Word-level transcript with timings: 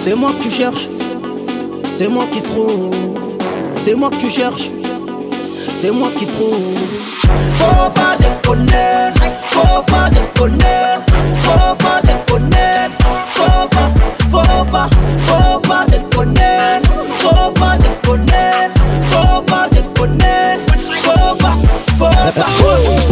C'est 0.00 0.14
moi 0.14 0.32
que 0.32 0.42
tu 0.42 0.50
cherches, 0.50 0.88
c'est 1.92 2.08
moi 2.08 2.24
qui 2.32 2.40
trouve. 2.40 2.94
C'est 3.76 3.94
moi 3.94 4.08
que 4.08 4.16
tu 4.16 4.30
cherches, 4.30 4.70
c'est 5.76 5.90
moi 5.90 6.08
qui 6.18 6.24
trouve. 6.26 6.78
Faut 7.58 7.90
pas 7.90 8.16
déconner, 8.16 9.12
faut 9.50 9.82
pas 9.82 10.08
déconner, 10.08 10.96
faut 11.42 11.74
pas 11.76 12.00
déconner, 12.00 12.88
faut 13.34 13.68
pas, 13.68 13.90
faut 14.30 14.64
pas, 14.64 14.88
faut 15.26 15.60
pas 15.60 15.84
déconner, 15.86 16.80
faut 17.18 17.50
pas 17.52 17.76
déconner, 17.76 18.70
faut 19.10 19.42
pas 19.42 19.68
déconner, 19.68 20.58
faut 21.02 21.36
pas, 21.36 21.56
faut 21.98 22.40
pas. 22.40 23.03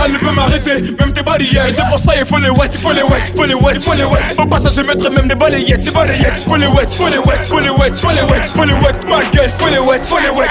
Personne 0.00 0.14
ne 0.14 0.18
peut 0.18 0.34
m'arrêter, 0.34 0.82
même 0.98 1.12
tes 1.12 1.22
barrières. 1.22 1.72
De 1.74 1.90
pour 1.90 1.98
ça, 1.98 2.14
il 2.18 2.24
faut 2.24 2.38
les 2.38 2.48
wet, 2.48 2.72
faut 2.72 2.92
les 2.92 3.02
wet, 3.02 3.22
faut 3.36 3.44
les 3.44 3.52
wet, 3.52 3.78
faut 3.78 3.92
les 3.92 4.04
wet. 4.04 4.34
Au 4.38 4.46
passage, 4.46 4.72
je 4.76 4.80
mettrai 4.80 5.10
même 5.10 5.28
des 5.28 5.34
balayettes, 5.34 5.84
des 5.84 5.90
balayettes. 5.90 6.44
Faut 6.48 6.56
les 6.56 6.66
wet, 6.68 6.88
faut 6.88 7.08
les 7.08 7.18
wet, 7.18 7.36
faut 7.42 7.60
les 7.60 7.68
wet, 7.68 7.92
faut 7.94 8.10
les 8.10 8.22
wet, 8.22 8.40
faut 8.54 8.64
les 8.64 8.72
wet. 8.72 8.94
Ma 9.06 9.24
gueule, 9.26 9.50
faut 9.58 9.68
les 9.68 9.78
wet, 9.78 10.00
faut 10.02 10.18
les 10.18 10.30
wet. 10.30 10.48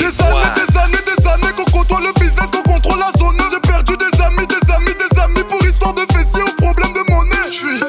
Des 0.00 0.20
années, 0.22 0.50
des 0.56 0.78
années, 0.78 0.98
des 1.06 1.26
années 1.28 1.52
qu'on 1.56 1.64
côtoie 1.64 2.00
le 2.00 2.12
business, 2.20 2.50
qu'on 2.52 2.62
contrôle 2.72 2.98
la 2.98 3.12
zone. 3.18 3.36
J'ai 3.50 3.60
perdu 3.60 3.96
des 3.96 4.20
amis, 4.22 4.46
des 4.46 4.72
amis, 4.72 4.94
des 4.98 5.20
amis 5.20 5.44
pour 5.48 5.64
histoire 5.64 5.94
de 5.94 6.02
fessier 6.12 6.42
ou 6.42 6.62
problème 6.62 6.92
de 6.92 7.10
monnaie. 7.10 7.36
Je 7.44 7.50
suis 7.50 7.80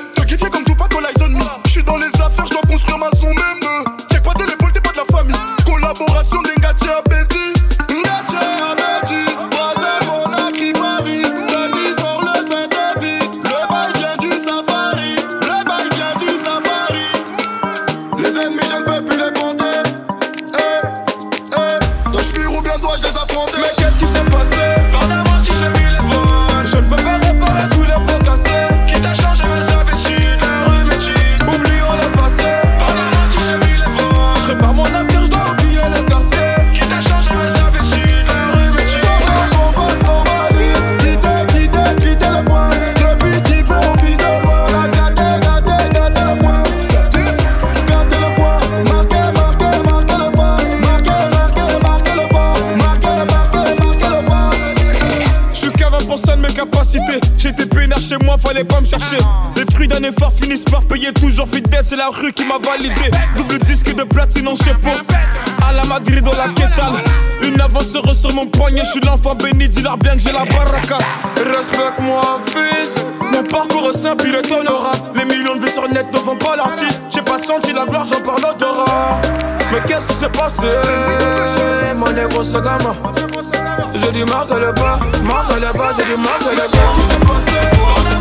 C'est 61.90 61.96
la 61.96 62.10
rue 62.10 62.34
qui 62.34 62.46
m'a 62.46 62.58
validé. 62.58 63.10
Double 63.38 63.60
disque 63.60 63.96
de 63.96 64.04
platine 64.04 64.46
en 64.50 64.58
chapeau. 64.58 64.90
À 65.66 65.72
la 65.72 65.86
Madrid 65.86 66.22
dans 66.22 66.34
la 66.34 66.50
quétale. 66.50 66.92
Une 67.42 67.62
avance 67.62 67.88
sur 67.88 68.34
mon 68.34 68.46
poignet. 68.46 68.82
Je 68.84 68.90
suis 68.90 69.00
l'enfant 69.00 69.36
béni. 69.36 69.70
Dis-leur 69.70 69.98
bien 69.98 70.16
que 70.16 70.20
j'ai 70.20 70.34
la 70.34 70.44
baraka. 70.44 70.98
Respecte-moi, 71.38 72.42
fils. 72.48 73.06
Mon 73.32 73.42
parcours 73.44 73.92
est 73.94 73.98
simple, 73.98 74.26
il 74.28 74.36
est 74.36 74.52
honorable. 74.52 75.00
Les 75.16 75.24
millions 75.24 75.56
de 75.56 75.62
vues 75.62 75.72
sur 75.72 75.88
net 75.88 76.08
ne 76.12 76.18
font 76.18 76.36
pas 76.36 76.58
l'artiste. 76.58 77.02
J'ai 77.10 77.22
pas 77.22 77.38
senti 77.38 77.72
la 77.72 77.86
gloire, 77.86 78.04
j'en 78.04 78.20
parle 78.20 78.42
d'odorat. 78.42 79.22
Mais 79.72 79.80
qu'est-ce 79.88 80.08
qui 80.10 80.14
s'est 80.14 80.30
passé? 80.30 80.68
Mon 81.96 82.44
ce 82.44 82.58
gamin. 82.58 82.96
J'ai 83.94 84.12
dit 84.12 84.26
marque 84.26 84.50
le 84.50 84.74
pas, 84.74 85.00
marque 85.24 85.56
le 85.56 85.78
pas, 85.78 85.92
j'ai 85.98 86.04
dit 86.04 86.22
marque 86.22 86.42
le 86.52 86.58
pas. 86.58 86.64
Qu'est-ce 86.64 86.96
qui 86.96 87.14
s'est 87.14 87.20
passé? 87.20 88.17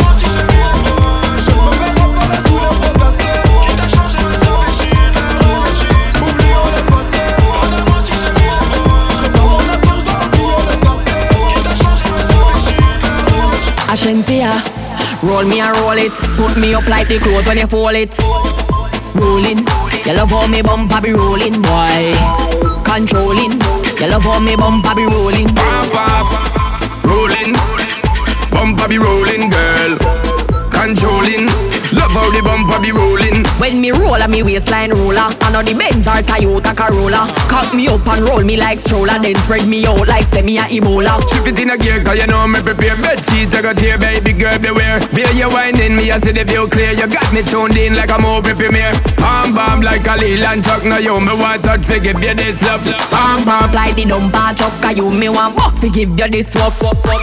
Roll 15.22 15.44
me 15.44 15.60
and 15.60 15.76
roll 15.78 15.96
it. 15.96 16.12
Put 16.36 16.56
me 16.60 16.74
up 16.74 16.86
like 16.88 17.08
the 17.08 17.18
clothes 17.18 17.46
when 17.46 17.58
you 17.58 17.66
fold 17.66 17.94
it. 17.94 18.12
Rolling, 19.14 19.64
you 20.04 20.12
love 20.12 20.30
how 20.30 20.46
me 20.46 20.60
bumper 20.62 21.00
be 21.00 21.12
rolling, 21.12 21.62
boy. 21.62 22.14
Controlling, 22.84 23.52
you 23.98 24.08
love 24.08 24.22
how 24.22 24.40
me 24.40 24.56
bumper 24.56 24.94
be 24.94 25.06
rolling. 25.06 25.48
Pop, 25.48 25.88
pop, 25.92 27.04
rolling. 27.04 27.54
Bumper 28.50 28.88
be 28.88 28.98
rolling, 28.98 29.48
girl. 29.48 29.98
Controlling. 30.70 31.46
Love 31.96 32.12
how 32.12 32.30
the 32.30 32.42
bumper 32.44 32.80
be 32.82 32.92
rolling. 32.92 33.25
When 33.58 33.80
me 33.80 33.90
roll 33.90 34.20
a 34.20 34.28
me 34.28 34.42
waistline 34.42 34.92
roller. 34.92 35.32
I 35.40 35.50
know 35.50 35.62
the 35.62 35.72
Benz 35.72 36.06
or 36.06 36.20
Toyota 36.20 36.76
Corolla. 36.76 37.24
Cock 37.48 37.72
me 37.74 37.88
up 37.88 38.06
and 38.06 38.20
roll 38.28 38.44
me 38.44 38.56
like 38.56 38.78
stroller. 38.78 39.16
Then 39.18 39.34
spread 39.36 39.66
me 39.66 39.86
out 39.86 40.06
like 40.06 40.24
semi 40.28 40.58
a 40.58 40.68
Ebola 40.68 41.16
Shift 41.32 41.46
it 41.48 41.60
in 41.60 41.70
a 41.70 41.78
gear, 41.78 42.04
cause 42.04 42.20
you 42.20 42.26
know 42.26 42.46
me 42.46 42.60
prepare. 42.60 42.96
Bed 43.00 43.24
sheet, 43.24 43.54
I 43.54 43.62
got 43.62 43.80
here, 43.80 43.96
baby 43.96 44.32
girl, 44.32 44.58
beware. 44.60 45.00
Beer 45.16 45.32
you 45.32 45.48
winding, 45.48 45.96
me 45.96 46.10
I 46.12 46.18
see 46.18 46.32
the 46.32 46.44
view 46.44 46.68
clear. 46.68 46.92
You 46.92 47.08
got 47.08 47.32
me 47.32 47.42
tuned 47.42 47.76
in 47.76 47.96
like 47.96 48.12
a 48.12 48.20
movie 48.20 48.52
premiere. 48.52 48.92
Bam 49.16 49.54
bomb 49.54 49.80
like 49.80 50.06
a 50.06 50.16
Leland 50.20 50.62
truck 50.62 50.84
Now 50.84 50.98
you 50.98 51.18
me 51.18 51.32
want 51.34 51.64
touch 51.64 51.86
to 51.88 51.98
give 51.98 52.22
you 52.22 52.34
this 52.34 52.62
love 52.62 52.84
Bam 53.10 53.44
bomb. 53.44 53.72
Like 53.72 53.96
the 53.96 54.04
dumper 54.04 54.54
truck 54.56 54.84
A 54.84 54.94
you 54.94 55.10
me 55.10 55.28
want 55.28 55.56
buck 55.56 55.74
fi 55.78 55.88
give 55.88 56.10
you 56.18 56.28
this 56.28 56.54
walk 56.54 56.78
walk 56.80 57.02
walk 57.04 57.22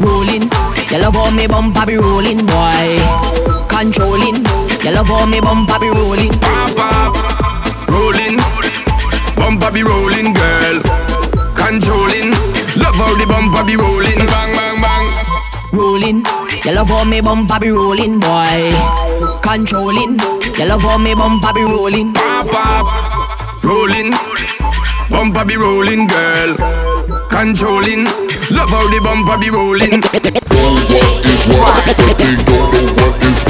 Rolling, 0.00 0.42
you 0.90 0.98
love 0.98 1.14
how 1.14 1.30
me 1.30 1.46
bumper 1.46 1.86
be 1.86 1.96
rolling, 1.96 2.44
boy. 2.44 3.64
Controlling, 3.68 4.44
you 4.86 4.92
love 4.92 5.08
how 5.08 5.26
me 5.26 5.40
bumper 5.40 5.78
be 5.80 5.90
rolling 5.90 6.30
Pop, 6.38 6.70
pop, 6.76 7.14
rolling 7.90 8.38
Bumper 9.34 9.72
be 9.72 9.82
rolling, 9.82 10.32
girl 10.32 10.80
Controlling 11.58 12.30
Love 12.78 12.94
how 12.94 13.10
the 13.18 13.26
bumper 13.26 13.64
be 13.66 13.74
rolling 13.74 14.22
Bang, 14.30 14.54
bang, 14.54 14.80
bang 14.80 15.04
Rolling, 15.72 16.22
you 16.64 16.72
love 16.72 16.88
how 16.88 17.02
me 17.04 17.20
bumper 17.20 17.58
be 17.58 17.70
rolling, 17.70 18.20
boy 18.20 18.70
Controlling, 19.42 20.20
you 20.56 20.66
love 20.66 20.82
how 20.82 20.98
me 20.98 21.14
bumper 21.14 21.52
be 21.52 21.62
rolling 21.62 22.12
Pop, 22.14 22.46
pop, 22.46 23.64
rolling 23.64 24.12
Bumper 25.10 25.44
be 25.44 25.56
rolling, 25.56 26.06
girl 26.06 26.54
Controlling 27.28 28.04
Love 28.54 28.70
how 28.70 28.86
the 28.88 29.00
bumper 29.02 29.36
be 29.36 29.50
rolling 29.50 30.02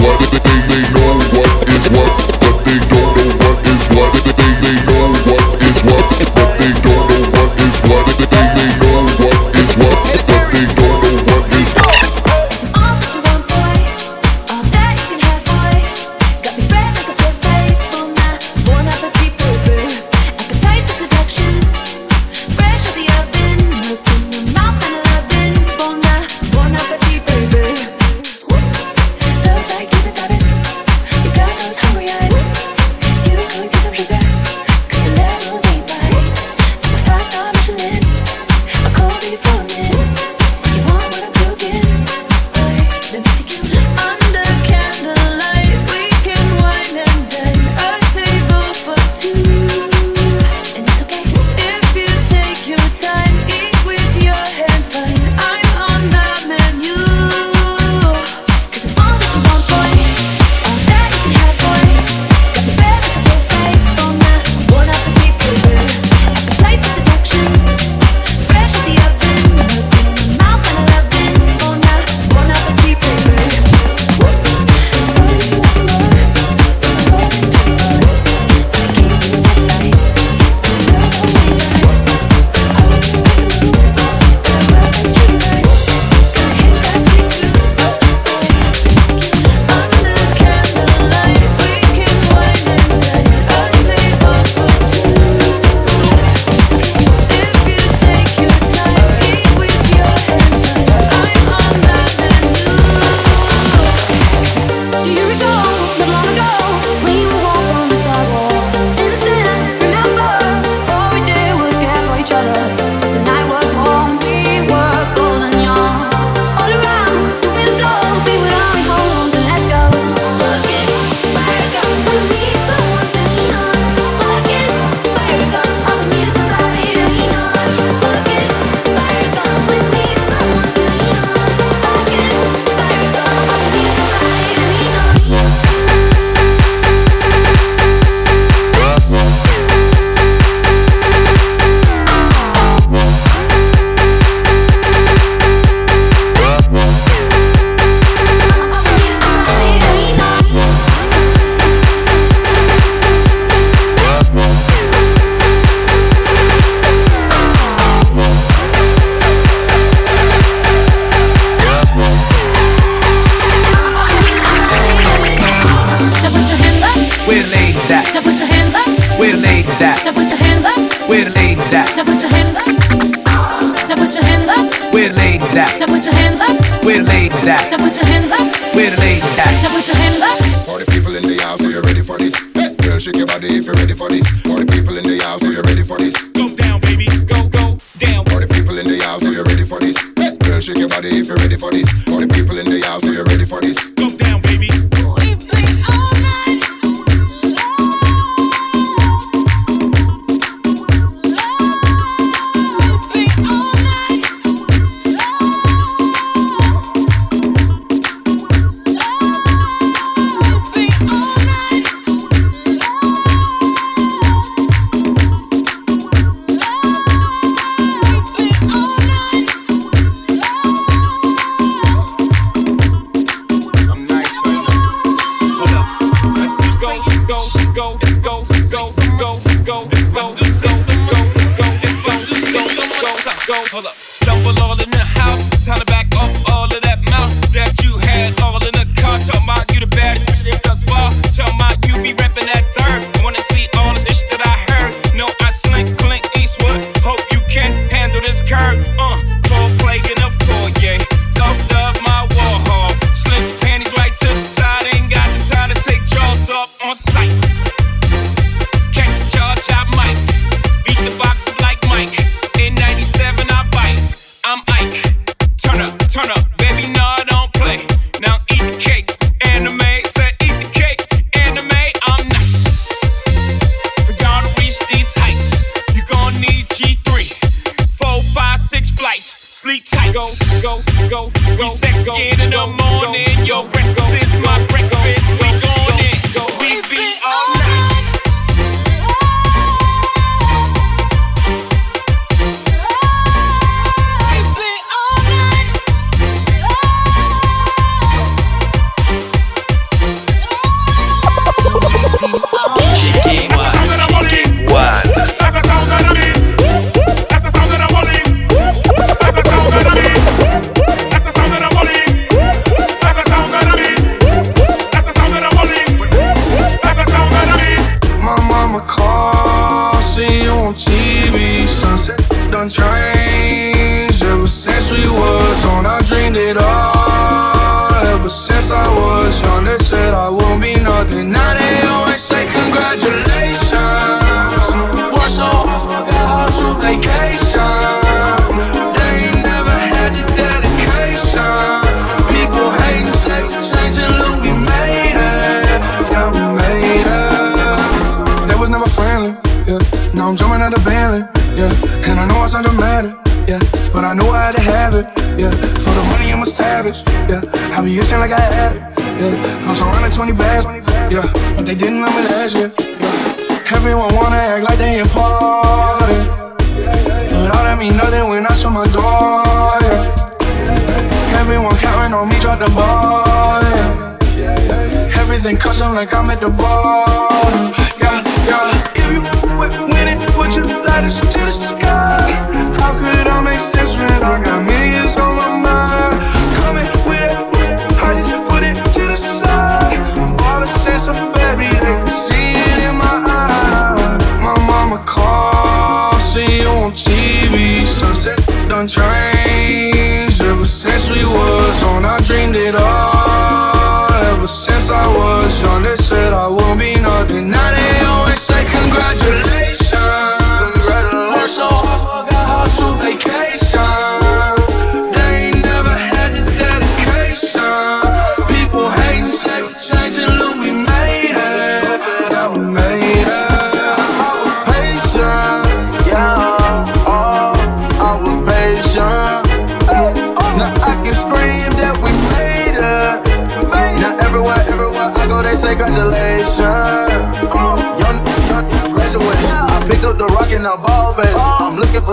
All 0.09 0.37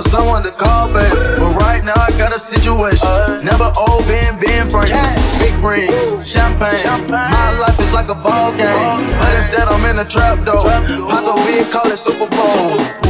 for 0.04 0.10
someone 0.10 0.44
to 0.44 0.52
call. 0.52 0.92
But 0.92 1.12
right 1.56 1.84
now 1.84 1.96
I 1.96 2.10
got 2.18 2.36
a 2.36 2.40
situation. 2.40 3.08
Never 3.44 3.72
old 3.88 4.06
been 4.06 4.40
being 4.40 4.70
frank. 4.70 4.92
Big 5.40 5.54
rings, 5.64 6.16
champagne. 6.28 6.84
My 7.10 7.58
life 7.60 7.80
is 7.80 7.92
like 7.92 8.10
a 8.10 8.16
ball 8.16 8.52
game. 8.52 9.00
But 9.20 9.34
instead 9.38 9.68
I'm 9.68 9.84
in 9.90 10.00
a 10.00 10.06
trap 10.08 10.46
though. 10.46 10.64
Paso 11.10 11.36
we 11.46 11.64
call 11.72 11.88
it 11.92 11.98
Super 11.98 12.28
Bowl. 12.28 13.03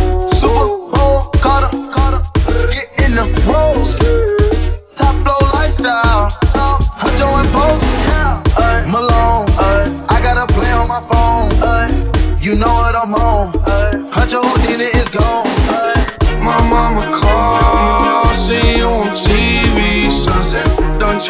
haven't 21.13 21.29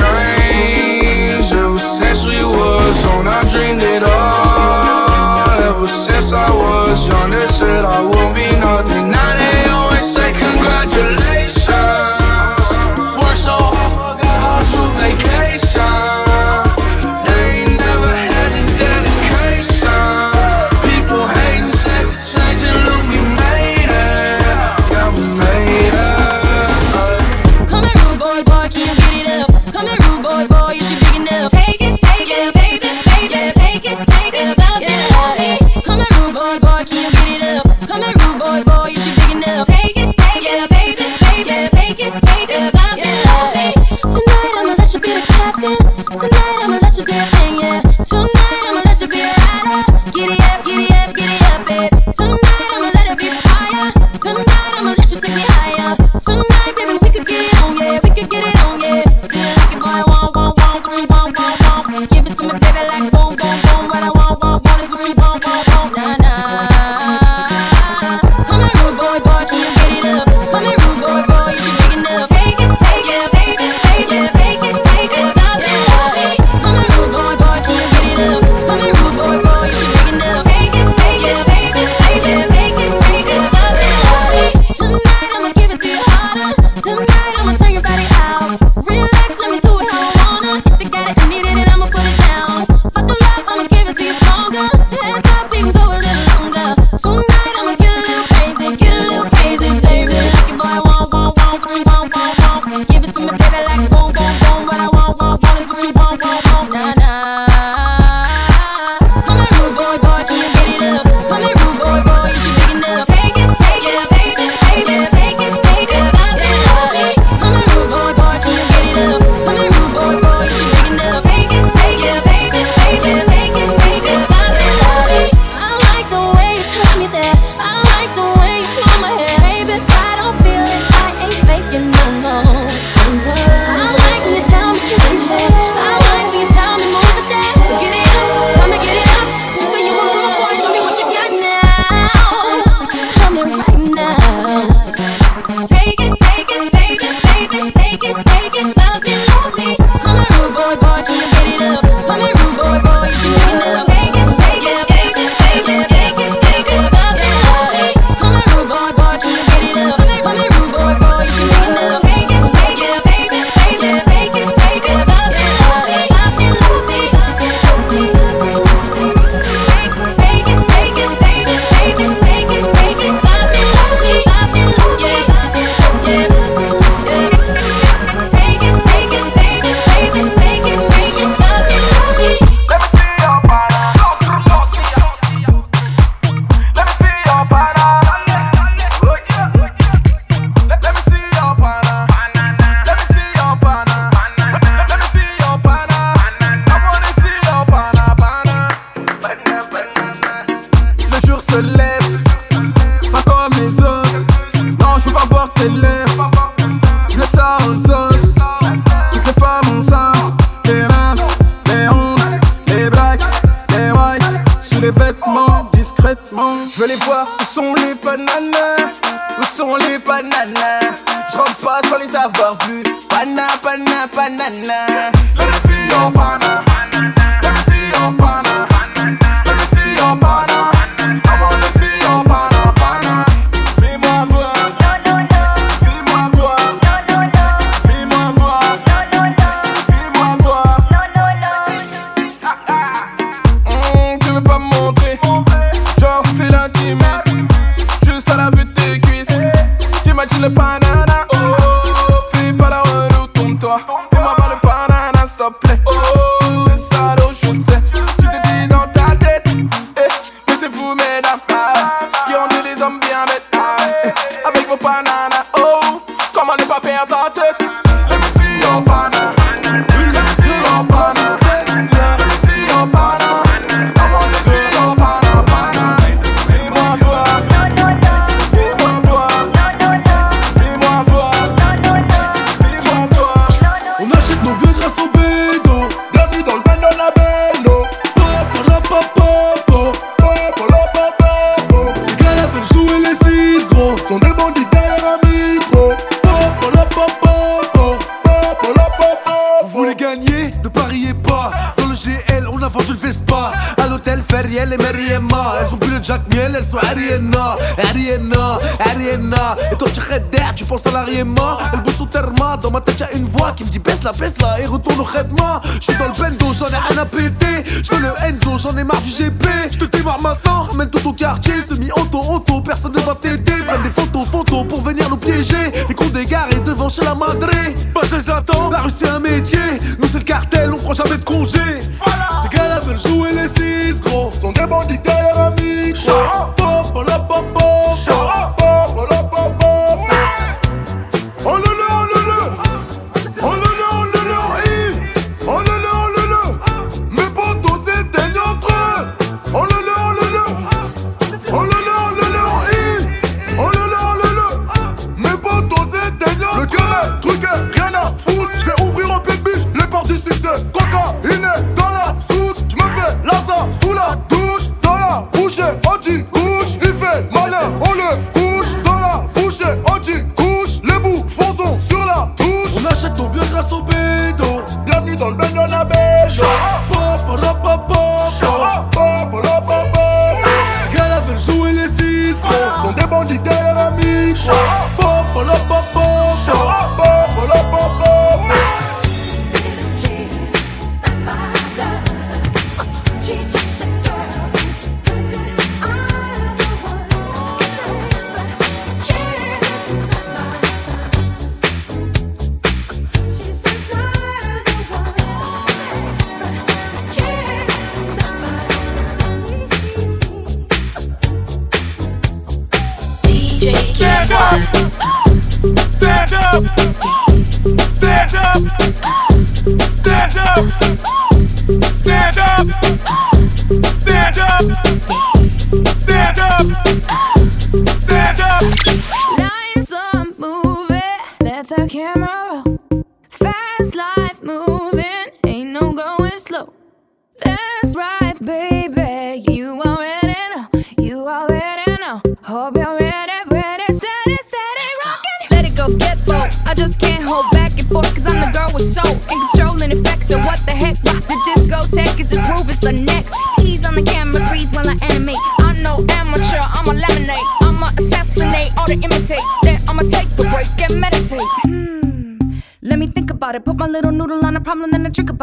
ever 1.54 1.80
since 1.80 2.25
we 2.25 2.44
was 2.44 3.06
on. 3.06 3.28
I 3.28 3.42
dreamed 3.50 3.82
it 3.82 4.04
all. 4.04 5.60
Ever 5.60 5.88
since 5.88 6.32
I 6.32 6.50
was 6.50 7.08
young, 7.08 7.32
they 7.32 7.48
said 7.48 7.84
I 7.84 8.02
won't 8.02 8.36
be 8.36 8.50
nothing. 8.60 9.12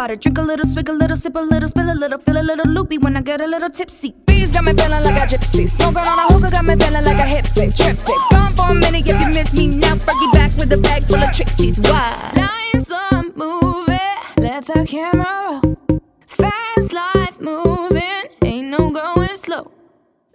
about 0.00 0.10
it. 0.10 0.20
Drink 0.22 0.38
a 0.38 0.42
little, 0.42 0.64
swig 0.64 0.88
a 0.88 0.92
little, 0.92 1.16
sip 1.16 1.36
a 1.36 1.40
little, 1.40 1.68
spill 1.68 1.90
a 1.90 1.96
little, 2.02 2.18
feel 2.18 2.38
a 2.38 2.44
little 2.50 2.66
loopy 2.66 2.96
when 2.98 3.16
I 3.16 3.20
get 3.20 3.40
a 3.40 3.46
little 3.46 3.68
tipsy. 3.68 4.14
Bees 4.26 4.50
got 4.50 4.64
me 4.64 4.72
feeling 4.72 5.02
like 5.04 5.22
a 5.24 5.26
gypsy. 5.34 5.68
Smoking 5.68 6.08
on 6.12 6.18
a 6.18 6.32
hookah 6.32 6.50
got 6.50 6.64
me 6.64 6.74
feeling 6.76 7.04
like 7.04 7.20
a 7.24 7.28
hippie. 7.34 7.68
Trippy. 7.78 8.30
Gone 8.30 8.52
for 8.56 8.70
a 8.70 8.74
minute 8.74 9.06
if 9.06 9.20
you 9.20 9.28
miss 9.28 9.52
me 9.52 9.66
now. 9.66 9.96
Fergie 9.96 10.32
back 10.32 10.56
with 10.56 10.72
a 10.72 10.78
bag 10.78 11.04
full 11.04 11.22
of 11.22 11.30
tricksies. 11.30 11.76
Why? 11.86 12.32
Life's 12.34 12.90
a 12.90 13.22
movie. 13.36 13.98
Let 14.38 14.66
the 14.66 14.86
camera 14.88 15.60
roll. 15.62 16.00
Fast 16.26 16.92
life 16.92 17.38
moving. 17.40 18.24
Ain't 18.44 18.68
no 18.68 18.90
going 18.90 19.36
slow. 19.36 19.70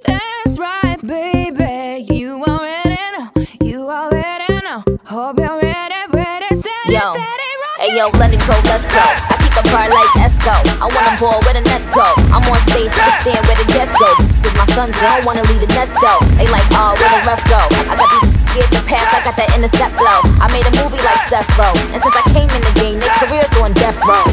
That's 0.05 0.59
right, 0.59 0.99
baby. 1.01 2.13
You 2.13 2.43
already 2.43 3.01
know. 3.13 3.31
You 3.61 3.89
already 3.89 4.53
know. 4.65 4.83
Hope 5.05 5.39
you're 5.39 5.59
ready, 5.59 6.01
ready, 6.11 6.49
steady, 6.61 6.93
Yo. 6.93 7.13
steady. 7.13 7.44
Hey 7.75 7.91
yo, 7.91 8.07
let 8.23 8.31
it 8.31 8.39
go, 8.47 8.55
let's 8.71 8.87
go. 8.87 9.03
I 9.03 9.35
keep 9.43 9.51
a 9.51 9.63
bar 9.67 9.91
like 9.91 10.07
Esco. 10.23 10.55
I 10.79 10.87
wanna 10.87 11.11
ball 11.19 11.43
where 11.43 11.51
the 11.51 11.59
Nets 11.67 11.91
go. 11.91 12.07
I'm 12.31 12.39
on 12.47 12.55
stage, 12.71 12.87
I 12.95 13.19
stand 13.19 13.43
where 13.51 13.59
the 13.59 13.67
guests 13.67 13.91
go. 13.99 14.15
Cause 14.15 14.55
my 14.55 14.63
sons, 14.71 14.95
they 14.95 15.03
don't 15.03 15.27
wanna 15.27 15.43
leave 15.51 15.59
the 15.59 15.67
nest 15.75 15.91
though. 15.99 16.23
They 16.39 16.47
like, 16.47 16.63
oh, 16.79 16.95
where 16.95 17.11
the 17.11 17.19
rest 17.27 17.43
go? 17.51 17.59
I 17.91 17.99
got 17.99 18.07
these 18.15 18.31
scared 18.47 18.71
to 18.71 18.81
pass, 18.87 19.11
I 19.11 19.19
got 19.27 19.35
that 19.35 19.51
intercept 19.59 19.99
flow. 19.99 20.23
I 20.39 20.47
made 20.55 20.63
a 20.63 20.71
movie 20.79 21.03
like 21.03 21.27
Seth 21.27 21.51
Row. 21.59 21.75
And 21.91 21.99
since 21.99 22.15
I 22.15 22.23
came 22.31 22.47
in 22.55 22.63
the 22.63 22.71
game, 22.79 22.95
their 23.03 23.11
career's 23.19 23.51
on 23.59 23.75
death 23.75 23.99
row. 24.07 24.23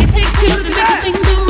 It 0.00 0.08
takes 0.16 0.40
two 0.40 0.48
to 0.48 0.70
make 0.72 0.88
a 0.88 0.96
thing 0.96 1.20
do. 1.28 1.43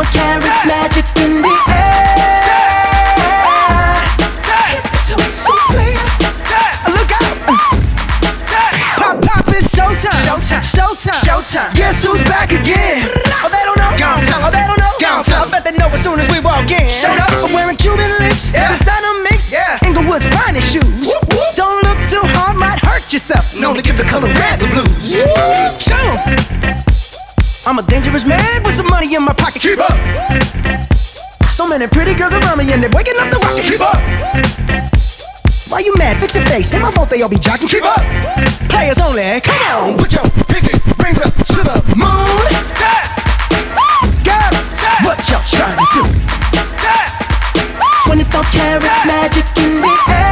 24 0.00 0.12
karat 0.16 0.64
magic 0.66 1.04
in 1.20 1.42
the 1.42 1.52
air. 1.68 2.40
Head 4.48 4.80
to 4.80 4.98
toe, 5.04 5.20
so. 5.28 5.52
Look 6.88 7.12
out. 7.12 7.36
Pop, 8.96 9.20
pop, 9.20 9.48
it's 9.48 9.68
showtime. 9.76 10.24
Showtime. 10.24 10.64
Showtime. 10.64 11.20
Showtime. 11.20 11.74
Guess 11.74 12.04
who's 12.04 12.22
back 12.22 12.52
again? 12.52 13.10
Oh, 13.44 13.48
they 13.52 13.62
don't 13.64 13.76
know. 13.76 13.92
Gone 13.98 14.20
tell 14.24 14.40
'em. 14.40 14.46
Oh, 14.46 14.50
they 14.50 14.64
don't 14.64 14.78
know. 14.78 14.92
Gone 15.00 15.24
tell 15.24 15.44
'em. 15.44 15.48
I 15.48 15.52
bet 15.52 15.64
they 15.64 15.72
know 15.76 15.88
as 15.92 16.02
soon 16.02 16.18
as 16.18 16.30
we 16.30 16.40
walk 16.40 16.70
in. 16.70 16.88
Showed 16.88 17.18
up. 17.18 17.28
I'm 17.44 17.52
wearing 17.52 17.76
Cuban 17.76 18.18
links. 18.20 18.50
Yeah. 18.54 18.68
Designer 18.72 19.20
mix. 19.30 19.50
Yeah. 19.50 19.78
Inglewood's 19.84 20.24
finest 20.26 20.72
shoes. 20.72 21.12
Don't 21.56 21.82
look 21.84 21.98
too 22.08 22.24
hard, 22.38 22.56
might 22.56 22.80
hurt 22.80 23.12
yourself. 23.12 23.54
Known 23.54 23.74
to 23.76 23.82
give 23.82 23.98
the 23.98 24.04
color 24.04 24.32
red 24.32 24.60
the 24.60 24.68
blues. 24.68 25.12
Show 25.84 25.98
'em. 25.98 26.89
I'm 27.70 27.78
a 27.78 27.82
dangerous 27.84 28.26
man 28.26 28.64
with 28.64 28.74
some 28.74 28.88
money 28.88 29.14
in 29.14 29.22
my 29.22 29.32
pocket. 29.32 29.62
Keep 29.62 29.78
up. 29.78 29.94
So 31.46 31.68
many 31.68 31.86
pretty 31.86 32.14
girls 32.14 32.34
around 32.34 32.58
me 32.58 32.72
and 32.72 32.82
they're 32.82 32.90
waking 32.90 33.14
up 33.20 33.30
the 33.30 33.38
rocket. 33.38 33.62
Keep 33.62 33.80
up. 33.80 33.94
Why 35.70 35.78
you 35.78 35.94
mad? 35.94 36.18
Fix 36.18 36.34
your 36.34 36.44
face. 36.46 36.74
Ain't 36.74 36.82
my 36.82 36.90
fault 36.90 37.10
they 37.10 37.22
all 37.22 37.28
be 37.28 37.36
jocking. 37.36 37.70
Keep 37.70 37.84
up. 37.84 38.02
Players 38.70 38.98
only. 38.98 39.40
Come 39.42 39.86
on. 39.86 39.98
Put 39.98 40.12
your 40.12 40.26
pinky 40.50 40.82
rings 40.98 41.22
up 41.22 41.32
to 41.32 41.62
the 41.62 41.78
Moon. 41.94 42.42
Girls, 44.26 44.82
what 45.06 45.22
y'all 45.30 45.38
trying 45.46 45.78
to 45.78 45.86
do? 45.94 46.02
24 48.02 48.42
karat 48.50 49.06
magic 49.06 49.46
in 49.62 49.80
the 49.80 49.94
air. 50.10 50.29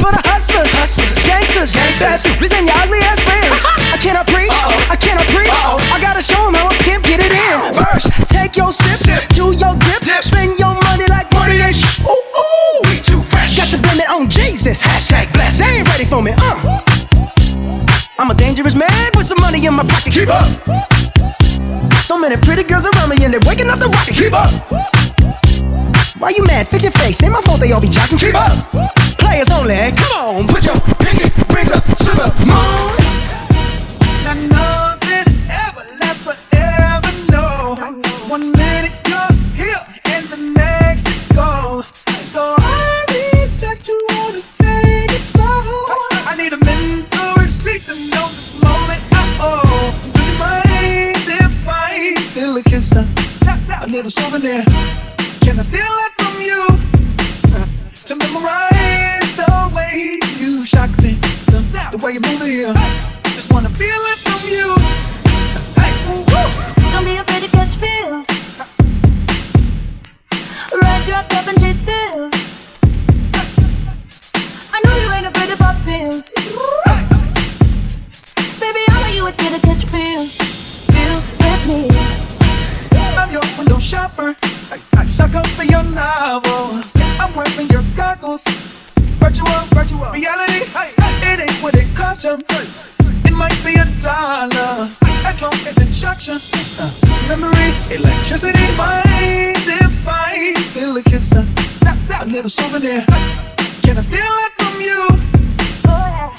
For 0.00 0.10
the 0.10 0.22
hustlers. 0.24 0.72
Gangsters. 1.28 1.72
Bad 2.00 2.20
bitches 2.40 2.56
and 2.56 2.66
your 2.66 2.76
ugly 2.80 3.00
ass 3.04 3.20
friends. 3.20 3.62
I 3.92 3.98
cannot 4.00 4.26
preach. 4.26 4.52
I 4.88 4.96
cannot 4.96 5.26
preach. 5.28 5.52
I 5.52 5.98
gotta 6.00 6.22
show 6.22 6.40
'em 6.48 6.54
how 6.54 6.68
a 6.72 6.74
pimp 6.84 7.04
get 7.04 7.20
it 7.20 7.32
in. 7.32 7.56
First, 7.76 8.08
take 8.28 8.56
your 8.56 8.72
sip. 8.72 8.96
sip. 8.96 9.22
Do 9.36 9.52
your 9.52 9.76
dip. 9.76 10.22
Spend 10.24 10.58
your 10.58 10.74
money 10.88 11.06
like 11.08 11.28
money 11.32 11.56
ain't 11.60 11.76
sh- 11.76 12.00
Ooh, 12.00 12.24
ooh. 12.42 12.80
We 12.88 12.96
too 13.00 13.22
fresh. 13.30 13.56
Got 13.56 13.68
to 13.70 13.78
blame 13.78 14.00
it 14.00 14.08
on 14.08 14.28
Jesus. 14.28 14.82
Hashtag 14.82 15.32
blessed. 15.32 15.58
They 15.60 15.70
ain't 15.78 15.88
ready 15.88 16.04
for 16.04 16.22
me. 16.22 16.32
Uh. 16.36 16.80
I'm 18.18 18.30
a 18.30 18.34
dangerous 18.34 18.74
man 18.74 19.10
with 19.16 19.26
some 19.26 19.38
money 19.40 19.64
in 19.64 19.74
my 19.74 19.84
pocket. 19.84 20.12
Keep 20.12 20.28
up. 20.28 20.48
So 22.00 22.18
many 22.18 22.36
pretty 22.36 22.64
girls 22.64 22.86
around 22.86 23.08
me 23.10 23.16
and 23.24 23.32
they're 23.32 23.46
waking 23.46 23.68
up 23.68 23.78
the 23.78 23.88
rocket. 23.88 24.14
Keep 24.16 24.32
up. 24.34 24.50
Why 26.18 26.30
you 26.36 26.44
mad? 26.44 26.68
Fix 26.68 26.84
your 26.84 26.92
face. 26.92 27.22
Ain't 27.22 27.32
my 27.32 27.40
fault 27.40 27.60
they 27.60 27.72
all 27.72 27.80
be 27.80 27.88
jocking. 27.88 28.18
Keep 28.20 28.34
up. 28.34 29.09
Players 29.30 29.50
only. 29.52 29.92
Come 29.92 30.38
on. 30.38 30.48
Put 30.48 30.64
your 30.66 30.74
pinky 30.98 31.30
rings 31.54 31.70
up 31.70 31.84
to 31.84 32.10
the 32.18 32.34
moon. 32.50 32.90
Ever 35.48 35.84
lasts 36.00 36.24
forever. 36.26 37.12
No, 37.30 37.76
one 38.26 38.50
minute 38.50 38.90
you're 39.06 39.32
here 39.54 39.80
and 40.06 40.26
the 40.26 40.36
next 40.36 41.06
you. 41.32 41.84
So 42.26 42.56
I 42.58 43.06
expect 43.40 43.86
you 43.86 44.04
wanna 44.10 44.40
take 44.52 45.12
it 45.12 45.22
slow. 45.22 45.62
I 46.26 46.34
need 46.36 46.52
a 46.52 46.58
to 47.86 47.94
know 48.10 48.26
this 48.34 48.60
moment. 48.60 48.80
Kiss? 52.64 52.96
A, 52.96 53.06
a 53.80 53.86
little 53.86 54.10
souvenir. 54.10 54.64
Little 102.42 102.48
souvenir. 102.48 103.04
Can 103.82 103.98
I 103.98 104.00
steal 104.00 104.34
it 104.46 104.52
from 104.56 104.80
you? 104.80 105.08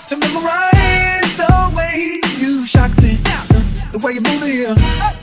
To 0.08 0.18
memorize 0.18 1.38
the 1.38 1.72
way 1.78 2.20
you 2.40 2.66
shock 2.66 2.90
me. 3.04 3.20
Uh, 3.24 3.92
the 3.92 4.00
way 4.00 4.14
you 4.14 4.22
move 4.22 4.42
here. 4.42 5.21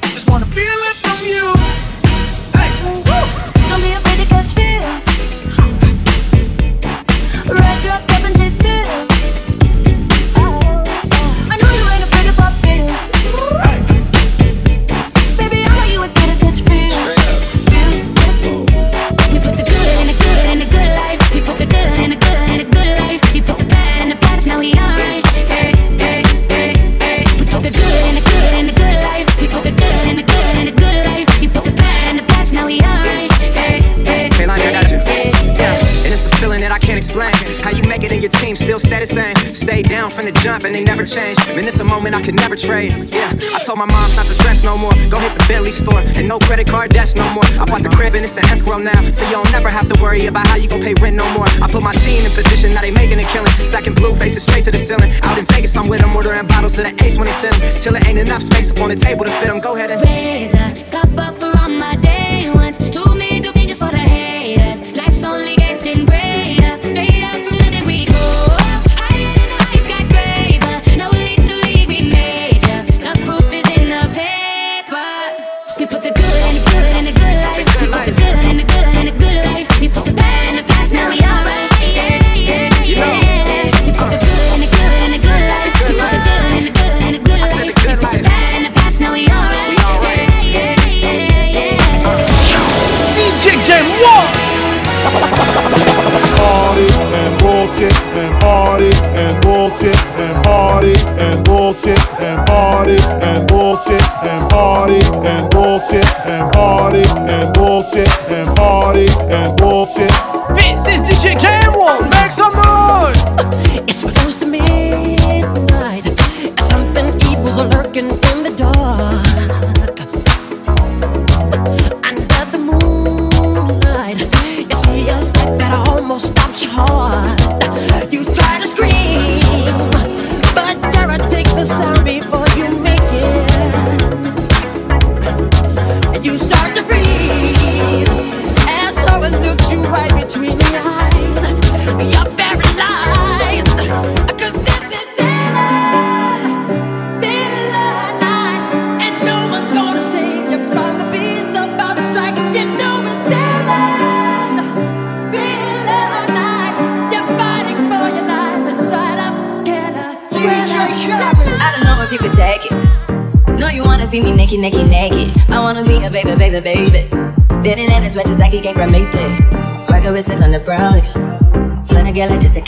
No 47.18 47.28
more. 47.35 47.44
I 47.59 47.64
bought 47.66 47.83
the 47.83 47.90
crib 47.90 48.14
and 48.14 48.24
it's 48.24 48.37
an 48.37 48.46
escrow 48.48 48.78
now, 48.78 49.02
so 49.11 49.26
you 49.26 49.33
don't 49.33 49.50
never 49.52 49.68
have 49.68 49.88
to 49.88 49.96
worry 50.00 50.26
about 50.26 50.46
how 50.46 50.57
you 50.57 50.68
gon' 50.68 50.81
pay 50.81 50.94
rent 51.02 51.16
no 51.16 51.26
more. 51.35 51.50
I 51.61 51.66
put 51.68 51.83
my 51.83 51.94
team 51.94 52.24
in 52.24 52.33
position, 52.33 52.72
now 52.72 52.81
they 52.81 52.90
making 52.90 53.18
a 53.18 53.26
killing. 53.35 53.52
Stacking 53.52 53.94
blue 53.94 54.14
faces 54.14 54.44
straight 54.44 54.64
to 54.64 54.70
the 54.70 54.78
ceiling. 54.78 55.11
Out 55.24 55.38
in 55.38 55.44
Vegas, 55.52 55.76
I'm 55.76 55.88
with 55.88 56.00
them, 56.00 56.14
ordering 56.14 56.46
bottles 56.46 56.74
to 56.76 56.83
the 56.83 56.94
ace 57.04 57.18
when 57.18 57.26
they 57.26 57.37
send 57.37 57.54
'em. 57.54 57.61
Till 57.74 57.94
it 57.96 58.07
ain't 58.07 58.18
enough 58.18 58.42
space 58.42 58.70
up 58.70 58.81
on 58.81 58.88
the 58.88 58.96
table 58.96 59.24
to 59.24 59.33
fit 59.42 59.48
them. 59.48 59.61
Go 59.61 59.76
ahead 59.76 59.90
and 59.90 60.00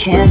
I 0.07 0.30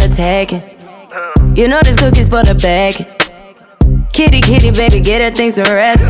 For 0.00 0.08
the 0.08 0.14
taking. 0.14 0.62
You 1.56 1.68
know 1.68 1.80
this 1.82 1.98
cookie's 1.98 2.28
for 2.28 2.42
the 2.42 2.54
bag. 2.54 2.94
Kitty, 4.12 4.40
kitty, 4.40 4.70
baby, 4.70 5.00
get 5.00 5.20
her 5.20 5.30
things 5.30 5.56
to 5.56 5.62
rest. 5.62 6.04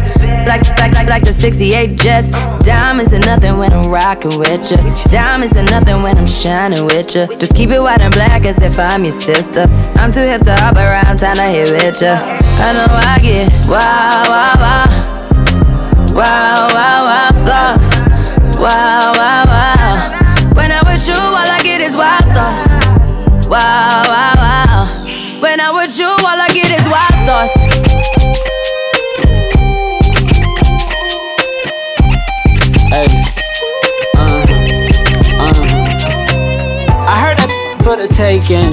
Like, 0.46 0.62
like, 0.78 0.92
like, 0.92 1.08
like 1.08 1.24
the 1.24 1.32
68 1.32 1.98
Jets. 1.98 2.30
Diamonds 2.64 3.12
and 3.12 3.24
nothing 3.24 3.58
when 3.58 3.72
I'm 3.72 3.90
rocking 3.90 4.38
with 4.38 4.70
you. 4.70 4.76
Diamonds 5.10 5.56
and 5.56 5.68
nothing 5.70 6.02
when 6.02 6.16
I'm 6.16 6.26
shining 6.26 6.84
with 6.84 7.14
you. 7.14 7.26
Just 7.38 7.56
keep 7.56 7.70
it 7.70 7.80
white 7.80 8.00
and 8.00 8.14
black 8.14 8.44
as 8.44 8.60
if 8.60 8.78
I'm 8.78 9.04
your 9.04 9.12
sister. 9.12 9.66
I'm 9.96 10.12
too 10.12 10.20
hip 10.20 10.42
to 10.42 10.54
hop 10.54 10.76
around, 10.76 11.18
time 11.18 11.36
to 11.36 11.44
hit 11.44 11.70
with 11.70 12.00
you. 12.00 12.08
I 12.08 12.72
know 12.76 12.86
I 12.88 13.18
get 13.20 13.50
wow, 13.68 14.22
wow, 14.28 14.54
wow. 14.64 14.86
Wow, 16.14 16.68
wow, 16.70 17.00
wow, 17.08 17.30
thoughts. 17.44 18.58
Wow, 18.58 19.12
wow, 19.16 19.44
wow. 19.46 19.63
The 38.08 38.14
taking. 38.14 38.72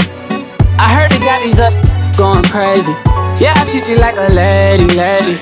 I 0.80 0.92
heard 0.92 1.12
it 1.12 1.22
got 1.22 1.44
these 1.44 1.60
up 1.60 1.74
going 2.18 2.44
crazy. 2.44 2.92
Yeah, 3.40 3.54
I 3.56 3.66
treat 3.70 3.88
you 3.88 3.98
like 3.98 4.16
a 4.18 4.34
lady, 4.34 4.88
lady. 4.96 5.38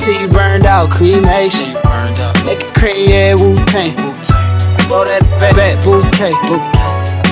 Till 0.00 0.20
you 0.20 0.28
burned 0.28 0.64
out, 0.64 0.90
cremation. 0.90 1.74
Make 2.44 2.62
it 2.62 2.74
cream, 2.74 3.08
yeah, 3.08 3.34
Wu 3.34 3.56
Tang. 3.66 3.92
Throw 4.88 5.04
that 5.04 5.22
back 5.38 5.84
bouquet. 5.84 6.32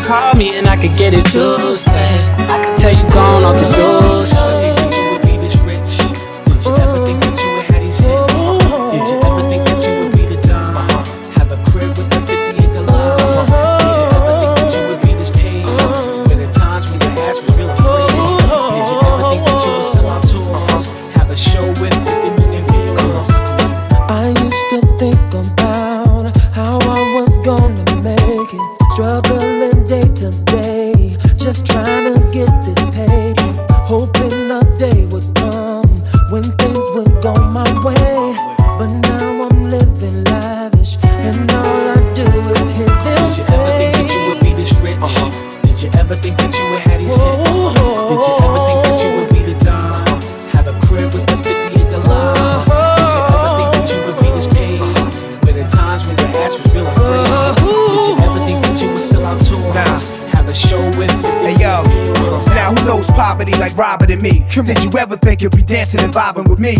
Call 0.04 0.34
me 0.34 0.56
and 0.56 0.66
I 0.66 0.76
could 0.76 0.96
get 0.96 1.14
it 1.14 1.24
juicy. 1.26 1.90
I 1.90 2.62
could 2.64 2.76
tell 2.76 2.92
you 2.92 3.04
gone 3.10 3.44
off 3.44 3.56
the 3.60 3.68
doors. 3.76 4.57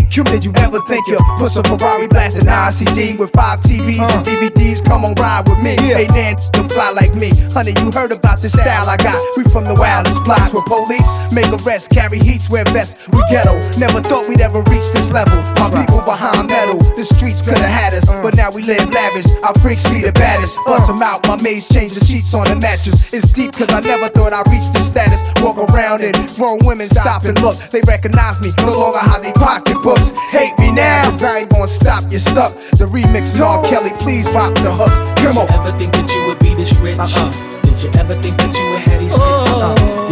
Did 0.09 0.43
you 0.43 0.51
ever 0.55 0.81
think 0.81 1.07
you'd 1.07 1.19
put 1.37 1.51
some 1.51 1.63
Ferrari 1.65 2.07
blasting 2.07 2.47
ICD 2.47 3.19
with 3.19 3.29
five 3.31 3.59
TVs 3.61 3.99
and 3.99 4.27
uh. 4.27 4.29
DVDs? 4.29 4.83
Come 4.83 5.05
on, 5.05 5.13
ride 5.13 5.47
with 5.47 5.59
me. 5.59 5.75
Hey, 5.75 6.07
Dan, 6.07 6.35
don't 6.51 6.58
fly 6.79 6.91
like 6.95 7.13
me. 7.15 7.29
Honey, 7.51 7.75
you 7.75 7.91
heard 7.91 8.15
about 8.15 8.39
the 8.39 8.47
style 8.47 8.87
I 8.87 8.95
got. 8.95 9.19
We 9.35 9.43
from 9.51 9.65
the 9.67 9.75
wildest 9.75 10.23
blocks 10.23 10.53
where 10.55 10.63
police 10.63 11.09
make 11.35 11.51
arrests, 11.51 11.91
carry 11.91 12.19
heats, 12.19 12.49
wear 12.49 12.63
vests. 12.71 13.09
We 13.11 13.19
ghetto. 13.27 13.59
Never 13.75 13.99
thought 13.99 14.29
we'd 14.29 14.39
ever 14.39 14.63
reach 14.71 14.87
this 14.95 15.11
level. 15.11 15.35
My 15.59 15.67
people 15.75 15.99
behind 15.99 16.47
metal, 16.47 16.79
the 16.95 17.03
streets 17.03 17.41
could 17.43 17.59
have 17.59 17.75
had 17.75 17.91
us, 17.93 18.05
but 18.23 18.35
now 18.39 18.49
we 18.49 18.63
live 18.63 18.87
lavish. 18.95 19.27
Our 19.43 19.51
freaks 19.59 19.83
be 19.91 20.07
the 20.07 20.15
baddest. 20.15 20.55
Uh. 20.59 20.79
Bust 20.79 20.87
them 20.87 21.03
out, 21.03 21.27
my 21.27 21.35
maids 21.43 21.67
change 21.67 21.99
the 21.99 22.03
sheets 22.05 22.33
on 22.33 22.47
the 22.47 22.55
mattress. 22.55 23.11
It's 23.11 23.27
deep 23.35 23.51
cause 23.51 23.71
I 23.75 23.81
never 23.81 24.07
thought 24.07 24.31
I'd 24.31 24.47
reach 24.47 24.71
this 24.71 24.87
status. 24.87 25.19
Walk 25.43 25.59
around 25.59 25.99
and 25.99 26.15
grown 26.39 26.63
women 26.63 26.87
stop 26.87 27.25
and 27.25 27.35
look. 27.43 27.59
They 27.75 27.81
recognize 27.83 28.39
me, 28.39 28.55
no 28.63 28.71
longer 28.71 29.03
how 29.03 29.19
they 29.19 29.33
pocketbooks. 29.35 30.15
Hate 30.31 30.55
me 30.59 30.71
now, 30.71 31.11
cause 31.11 31.23
I 31.23 31.43
ain't 31.43 31.49
gonna 31.49 31.67
stop, 31.67 32.07
you're 32.07 32.23
stuck. 32.23 32.55
The 32.79 32.87
remix 32.87 33.35
is 33.35 33.41
R. 33.41 33.67
Kelly, 33.67 33.91
please 33.99 34.31
rock 34.31 34.55
the 34.63 34.71
hook. 34.71 34.95
Come 35.19 35.43
on. 35.43 35.47
Did 35.47 35.55
you 35.55 35.59
ever 35.59 35.77
think 35.77 35.91
that 35.91 36.07
you 36.07 36.21
would 36.27 36.39
be 36.39 36.48
this 36.59 36.77
rich? 36.79 36.99
Uh-uh. 36.99 37.61
Did 37.61 37.79
you 37.81 37.89
ever 37.95 38.13
think 38.15 38.35
that 38.37 38.51
you 38.51 38.65
would 38.71 38.83
have 38.83 38.99
these 38.99 39.15
hits? 39.15 39.55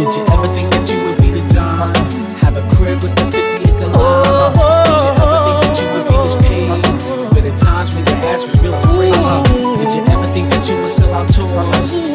Did 0.00 0.10
you 0.16 0.24
ever 0.32 0.48
think 0.56 0.70
that 0.72 0.88
you 0.88 1.04
would 1.04 1.18
be 1.20 1.30
the 1.30 1.44
dime? 1.52 1.92
Uh-uh. 1.92 2.34
Have 2.40 2.56
a 2.56 2.64
crib 2.74 3.02
with 3.02 3.14
the 3.16 3.24
50 3.28 3.68
acre 3.68 3.92
lot? 3.92 4.24
Uh-uh. 4.26 4.54
Oh, 4.56 4.56
oh, 4.56 4.88
Did 4.88 5.04
you 5.04 5.12
ever 5.20 5.38
think 5.44 5.60
that 5.60 5.76
you 5.76 5.86
would 5.92 6.06
be 6.08 6.16
this 6.24 6.36
oh. 6.36 6.48
paid? 6.48 6.68
Where 7.36 7.44
the 7.44 7.54
times 7.54 7.94
when 7.94 8.06
your 8.06 8.16
ass 8.32 8.48
was 8.48 8.62
real 8.62 8.74
afraid? 8.74 9.12
Did 9.76 9.90
you 9.92 10.02
ever 10.08 10.26
think 10.32 10.48
that 10.48 10.64
you 10.68 10.80
would 10.80 10.88
sell 10.88 11.12
out 11.12 11.28
tours? 11.28 12.07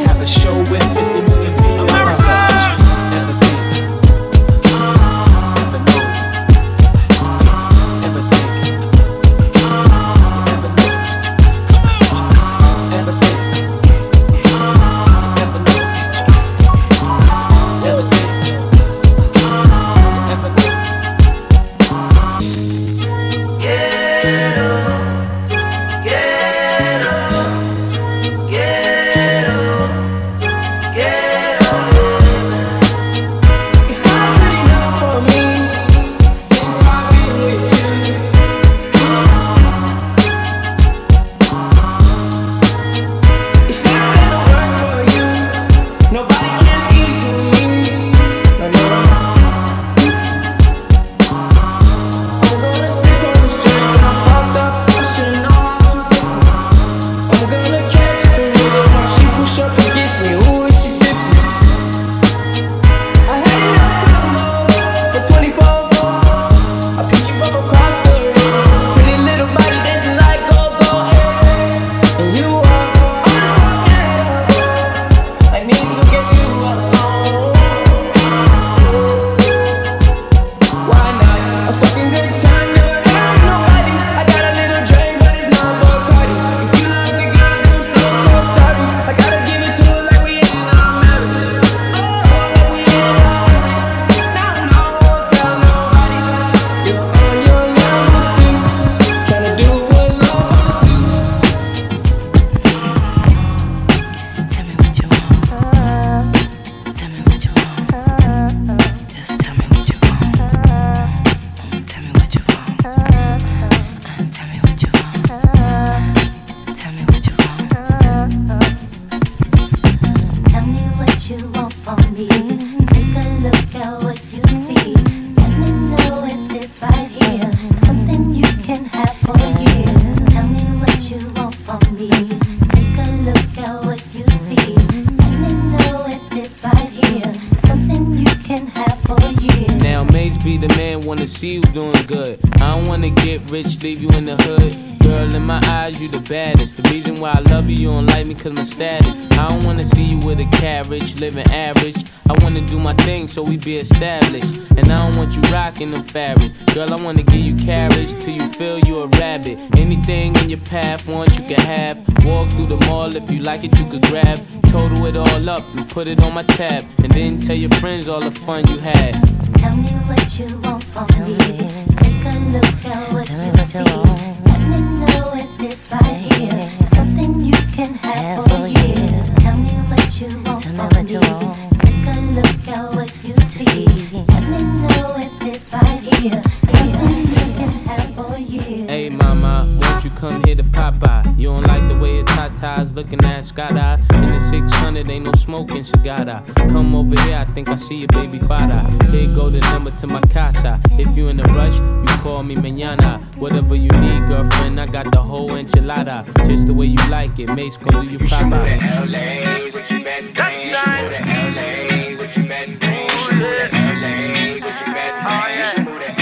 Smoking 195.63 195.83
cigar. 195.83 196.43
Come 196.55 196.95
over 196.95 197.19
here, 197.23 197.37
I 197.37 197.45
think 197.53 197.69
I 197.69 197.75
see 197.75 197.99
your 197.99 198.07
baby 198.09 198.39
father. 198.39 198.79
Here 199.11 199.27
go 199.35 199.49
the 199.49 199.59
number 199.71 199.91
to 199.91 200.07
my 200.07 200.21
casa. 200.21 200.79
If 200.91 201.15
you 201.15 201.27
in 201.27 201.39
a 201.39 201.43
rush, 201.43 201.75
you 201.75 202.17
call 202.21 202.43
me 202.43 202.55
mañana. 202.55 203.21
Whatever 203.37 203.75
you 203.75 203.89
need, 203.89 204.27
girlfriend, 204.27 204.79
I 204.79 204.85
got 204.87 205.11
the 205.11 205.21
whole 205.21 205.51
enchilada. 205.51 206.25
Just 206.47 206.67
the 206.67 206.73
way 206.73 206.87
you 206.87 207.09
like 207.09 207.39
it, 207.39 207.47
Mace 207.47 207.77
gon' 207.77 208.05
do 208.05 208.11
you 208.11 208.19
Popeye. 208.19 208.79
LA 209.09 209.71
with 209.73 209.89
your 209.91 210.03
best 210.03 210.29
friend. 210.29 210.69
You 210.69 210.75
should 210.75 210.87
move 210.87 211.11
to 211.11 211.23
LA 211.53 212.17
with 212.17 212.37
your 212.37 212.47
best 212.47 212.71
friend. 212.71 212.83
Oh, 212.83 213.07
you 213.07 213.23
should 213.23 213.39
move 213.39 213.57
to 213.59 213.79
LA 214.01 214.19
with 214.65 214.79
your 214.81 214.93
best 214.95 215.17
friend. 215.23 215.55
You 215.57 215.65
should 215.65 215.85
move 215.85 216.01
to 216.01 216.13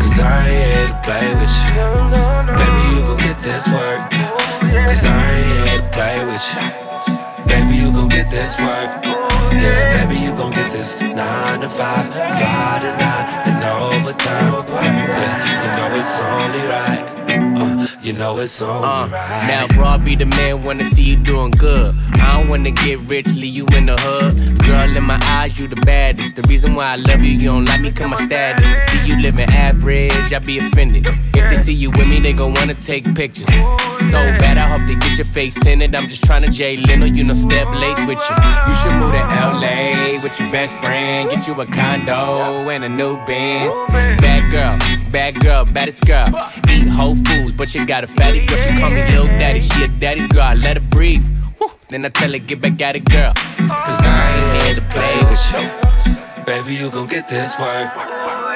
Cause 0.00 0.20
I 0.20 0.48
ain't 0.48 0.64
here 0.64 0.88
to 0.88 0.94
play 1.04 1.28
with 1.40 1.54
you. 1.62 1.74
Baby, 2.58 2.82
you 2.90 3.00
gon' 3.02 3.18
get 3.18 3.38
this 3.42 3.66
work. 3.68 4.02
Cause 4.88 5.04
I 5.04 5.08
ain't 5.10 5.68
here 5.68 5.80
to 5.80 5.88
play 5.90 6.18
with 6.24 6.78
you. 6.78 6.83
This 8.34 8.58
work. 8.58 8.90
Yeah, 9.62 10.06
baby, 10.06 10.20
you 10.20 10.32
gon' 10.36 10.50
get 10.50 10.70
this 10.70 10.98
nine 11.00 11.60
to 11.60 11.68
five, 11.68 12.12
five 12.12 12.82
to 12.82 12.90
nine, 12.98 13.26
and 13.48 13.62
overtime. 13.62 14.52
Yeah, 14.68 15.62
you 15.62 15.70
know 15.78 15.96
it's 15.98 16.20
only 16.20 16.62
right. 16.68 17.13
You 18.02 18.12
know 18.12 18.38
it's 18.38 18.60
only 18.60 18.86
Uh, 18.86 19.08
right. 19.08 19.44
now, 19.48 19.66
broad 19.76 20.04
be 20.04 20.14
the 20.14 20.26
man, 20.26 20.62
wanna 20.62 20.84
see 20.84 21.02
you 21.02 21.16
doing 21.16 21.50
good. 21.52 21.94
I 22.20 22.34
don't 22.34 22.48
wanna 22.48 22.70
get 22.70 22.98
rich, 23.00 23.26
leave 23.28 23.54
you 23.54 23.66
in 23.68 23.86
the 23.86 23.96
hood. 23.96 24.58
Girl, 24.58 24.94
in 24.96 25.04
my 25.04 25.18
eyes, 25.28 25.58
you 25.58 25.68
the 25.68 25.76
baddest. 25.76 26.36
The 26.36 26.42
reason 26.42 26.74
why 26.74 26.86
I 26.92 26.96
love 26.96 27.22
you, 27.22 27.32
you 27.32 27.48
don't 27.50 27.64
like 27.64 27.80
me, 27.80 27.90
cause 27.92 28.08
my 28.10 28.16
status. 28.16 28.66
To 28.68 28.90
see 28.90 29.06
you 29.06 29.16
living 29.20 29.50
average, 29.50 30.32
I 30.32 30.38
be 30.38 30.58
offended. 30.58 31.06
If 31.34 31.48
they 31.50 31.56
see 31.56 31.72
you 31.72 31.90
with 31.92 32.06
me, 32.06 32.20
they 32.20 32.32
gon' 32.34 32.52
wanna 32.54 32.74
take 32.74 33.04
pictures. 33.14 33.46
So 34.10 34.18
bad, 34.38 34.58
I 34.58 34.66
hope 34.68 34.86
they 34.86 34.94
get 34.96 35.16
your 35.16 35.24
face 35.24 35.64
in 35.66 35.80
it. 35.80 35.94
I'm 35.94 36.08
just 36.08 36.22
tryna 36.24 36.52
Jay 36.52 36.76
Leno, 36.76 37.06
you 37.06 37.24
know, 37.24 37.34
step 37.34 37.68
late 37.74 37.98
with 38.06 38.20
you. 38.28 38.36
You 38.68 38.74
should 38.74 38.92
move 39.00 39.12
to 39.12 39.18
LA 39.18 40.20
with 40.22 40.38
your 40.38 40.50
best 40.52 40.76
friend. 40.76 41.30
Get 41.30 41.46
you 41.48 41.54
a 41.54 41.66
condo 41.66 42.68
and 42.68 42.84
a 42.84 42.88
new 42.88 43.16
Benz. 43.24 43.72
Bad 44.20 44.50
girl, 44.50 44.78
bad 45.10 45.40
girl, 45.40 45.64
baddest 45.64 46.04
girl. 46.06 46.28
Eat 46.68 46.86
whole 46.88 47.16
foods, 47.16 47.52
but 47.54 47.74
you 47.74 47.83
got 47.84 48.04
a 48.04 48.06
fatty 48.06 48.44
girl. 48.46 48.58
She 48.58 48.80
call 48.80 48.90
me 48.90 49.02
Lil 49.10 49.26
Daddy. 49.26 49.60
She 49.60 49.84
a 49.84 49.88
daddy's 49.88 50.26
girl, 50.26 50.42
I 50.42 50.54
let 50.54 50.76
her 50.76 50.88
breathe. 50.88 51.24
Whew. 51.58 51.70
Then 51.88 52.04
I 52.04 52.08
tell 52.08 52.32
her, 52.32 52.38
get 52.38 52.60
back 52.60 52.80
at 52.80 52.96
it, 52.96 53.04
girl. 53.04 53.32
Cause 53.34 54.00
I 54.00 54.16
ain't 54.36 54.62
here 54.64 54.74
to 54.76 54.84
play 54.88 55.16
with 55.28 55.44
you. 55.52 56.44
Baby, 56.44 56.74
you 56.76 56.90
gon' 56.90 57.06
get 57.06 57.28
this 57.28 57.58
work. 57.58 57.90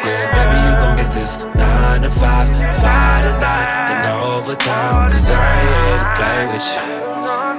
Yeah, 0.04 0.32
baby, 0.32 0.56
you 0.64 0.72
gon' 0.80 0.96
get 0.96 1.12
this 1.12 1.38
nine 1.56 2.02
to 2.02 2.10
five, 2.10 2.48
five 2.80 3.24
to 3.24 3.32
nine, 3.40 3.68
and 3.92 4.06
overtime. 4.24 5.10
Cause 5.10 5.30
I 5.30 5.36
ain't 5.60 5.72
here 5.76 6.00
to 6.00 6.08
play 6.16 6.42
with 6.52 6.66
you. 6.72 6.84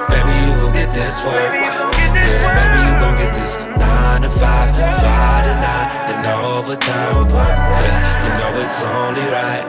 Baby, 0.09 0.33
you 0.41 0.51
gon' 0.57 0.73
get 0.73 0.89
this 0.93 1.17
work. 1.25 1.53
Yeah, 1.53 2.49
baby, 2.57 2.79
you 2.81 2.93
gon' 3.01 3.17
get 3.17 3.33
this 3.33 3.57
nine 3.77 4.21
to 4.21 4.29
five, 4.41 4.69
five 4.73 5.43
to 5.45 5.53
nine, 5.61 5.89
and 6.13 6.25
overtime. 6.25 7.29
Yeah, 7.29 8.25
you 8.25 8.31
know 8.37 8.61
it's 8.61 8.83
only 8.83 9.25
right. 9.33 9.65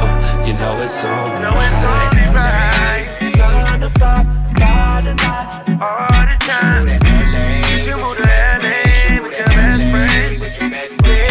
Uh, 0.00 0.17
you 0.48 0.54
know 0.54 0.80
it's 0.80 1.04
only 1.04 2.24
right. 2.32 3.04
Nine 3.36 3.80
to 3.80 3.90
five, 3.98 4.26
five 4.56 5.04
to 5.04 5.14
nine. 5.14 5.82
All 5.82 6.24
the 6.24 6.36
time. 6.40 6.88
You 6.88 7.84
should 7.84 7.96
move 7.96 8.16
to 8.16 8.22
LA 8.22 9.22
with 9.22 9.36
your 9.36 9.46
best 9.46 9.90
friend. 9.92 10.40
With 10.40 10.58
your 10.58 10.70
best 10.70 10.94
friend. 11.00 11.27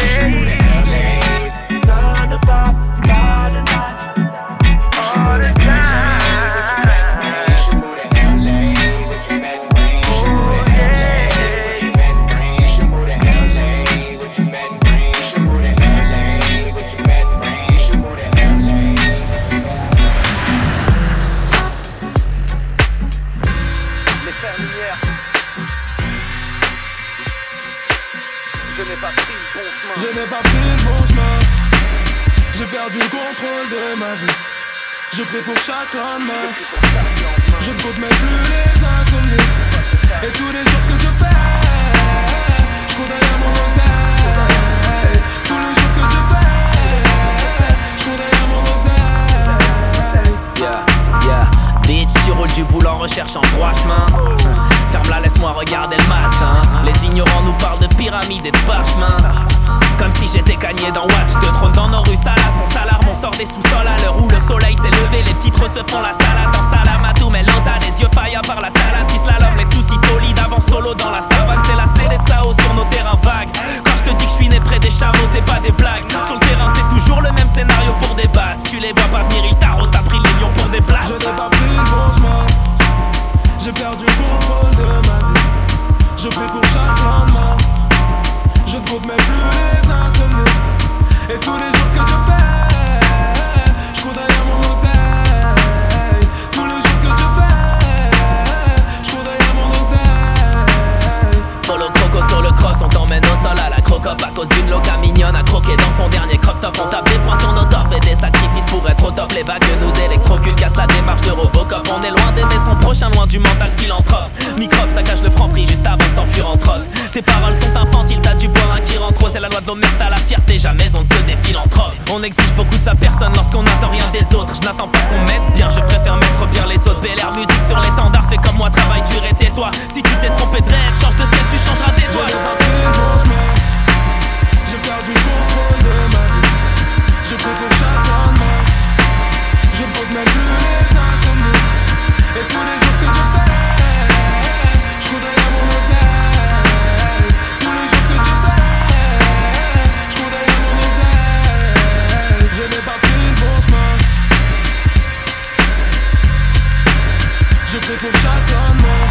Prêt 157.98 158.10
pour 158.10 158.20
chacun 158.20 158.74
de 158.74 158.82
moi. 158.82 159.04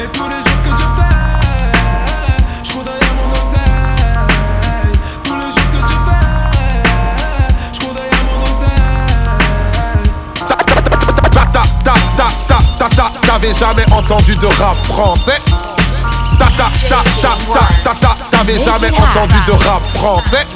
Et 0.00 0.08
tous 0.12 0.28
les 0.28 0.36
jours 0.36 0.62
que 0.64 0.70
je 0.70 0.86
fais, 0.96 1.18
je 2.62 2.72
cours 2.72 2.84
derrière 2.84 3.14
mon 3.14 3.30
oseille. 3.32 4.92
Tous 5.24 5.36
les 5.36 5.50
jours 5.50 5.70
que 5.72 5.80
je 5.80 5.96
fais, 6.06 6.28
je 7.72 7.78
cours 7.80 7.94
derrière 7.94 8.24
mon 8.24 8.38
oseille. 8.42 10.08
Ta 11.34 11.44
ta 11.46 11.62
ta 11.84 11.94
ta 12.16 12.26
ta 12.46 12.58
ta 12.78 12.88
ta 12.96 13.06
T'avais 13.26 13.54
jamais 13.54 13.86
entendu 13.92 14.36
de 14.36 14.46
rap 14.46 14.76
français 14.84 15.40
Ta 16.38 16.46
ta 16.46 16.70
ta 16.88 17.02
ta 17.20 17.32
ta 17.52 17.62
ta 17.84 17.94
ta 17.94 18.16
T'avais 18.30 18.58
jamais 18.58 18.90
entendu 18.90 19.36
de 19.46 19.52
rap 19.52 19.82
français 19.94 20.46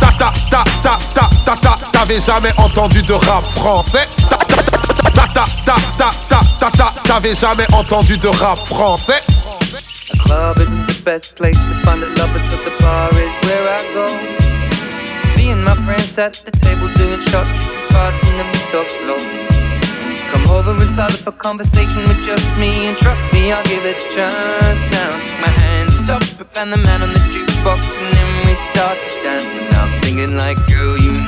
Ta 0.00 0.08
ta 0.18 0.32
ta 0.50 0.64
ta 0.82 0.98
ta 1.14 1.28
ta 1.44 1.56
ta 1.56 1.77
T'avais 1.98 2.20
jamais 2.20 2.52
entendu 2.58 3.02
de 3.02 3.12
rap 3.12 3.44
français. 3.56 4.06
T'avais 7.02 7.34
jamais 7.34 7.66
entendu 7.72 8.16
de 8.16 8.28
rap 8.28 8.56
français. 8.66 9.20
A 10.12 10.16
club 10.18 10.58
isn't 10.58 10.86
the 10.86 11.02
best 11.04 11.34
place 11.34 11.58
to 11.58 11.74
find 11.84 12.00
a 12.04 12.06
lover 12.06 12.38
So 12.38 12.56
the 12.58 12.70
bar 12.78 13.10
is 13.10 13.34
where 13.48 13.66
I 13.66 13.82
go. 13.94 14.06
Me 15.36 15.50
and 15.50 15.64
my 15.64 15.74
friends 15.74 16.16
at 16.20 16.34
the 16.34 16.52
table 16.60 16.86
doing 16.94 17.20
shots 17.20 17.50
fast 17.90 18.16
and 18.30 18.38
then 18.38 18.46
we 18.46 18.60
talk 18.70 18.86
slow. 18.86 19.18
Come 20.30 20.46
over 20.54 20.70
and 20.70 20.90
start 20.94 21.20
up 21.20 21.26
a 21.26 21.32
conversation 21.32 22.04
with 22.04 22.22
just 22.22 22.48
me 22.58 22.86
And 22.86 22.96
trust 22.96 23.26
me, 23.32 23.50
I'll 23.50 23.64
give 23.64 23.84
it 23.84 23.96
a 23.96 24.14
chance. 24.14 24.80
Now 24.92 25.10
my 25.40 25.48
hand, 25.48 25.92
stop 25.92 26.22
and 26.58 26.72
the 26.72 26.76
man 26.76 27.02
on 27.02 27.12
the 27.12 27.18
jukebox 27.18 27.98
And 27.98 28.14
then 28.14 28.46
we 28.46 28.54
start 28.54 28.96
to 29.02 29.22
dance. 29.24 29.56
And 29.56 29.74
I'm 29.74 29.92
singing 29.94 30.36
like, 30.36 30.58
girl, 30.68 30.96
you 30.96 31.27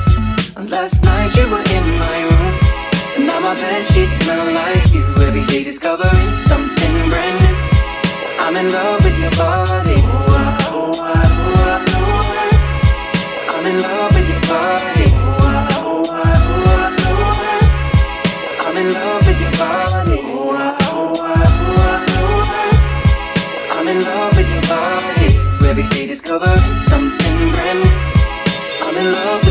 And 0.61 0.69
last 0.69 1.03
night 1.03 1.35
you 1.35 1.49
were 1.49 1.57
in 1.57 1.85
my 1.97 2.21
room. 2.21 2.53
And 3.17 3.25
now 3.25 3.39
my 3.39 3.55
bed 3.55 3.83
sheets 3.87 4.13
smell 4.21 4.45
like 4.53 4.93
you. 4.93 5.03
Every 5.25 5.43
day 5.47 5.63
discovering 5.63 6.31
something 6.33 7.09
brand 7.09 7.37
new. 7.41 7.55
I'm 8.45 8.55
in 8.55 8.71
love 8.71 9.03
with 9.03 9.17
your 9.17 9.31
body. 9.41 9.97
I'm 13.55 13.65
in 13.65 13.81
love 13.81 14.13
with 14.13 14.29
your 14.29 14.41
body. 14.53 15.07
I'm 18.61 18.77
in 18.77 18.93
love 18.93 19.25
with 19.25 19.41
your 19.41 19.53
body. 19.57 20.19
I'm 23.71 23.87
in 23.87 23.99
love 24.03 24.37
with 24.37 24.49
your 24.53 24.65
body. 24.69 25.29
Every 25.67 25.87
day 25.87 26.05
discovering 26.05 26.75
something 26.75 27.51
brand 27.51 27.79
new. 27.79 27.97
I'm 28.83 28.97
in 28.97 29.11
love 29.11 29.50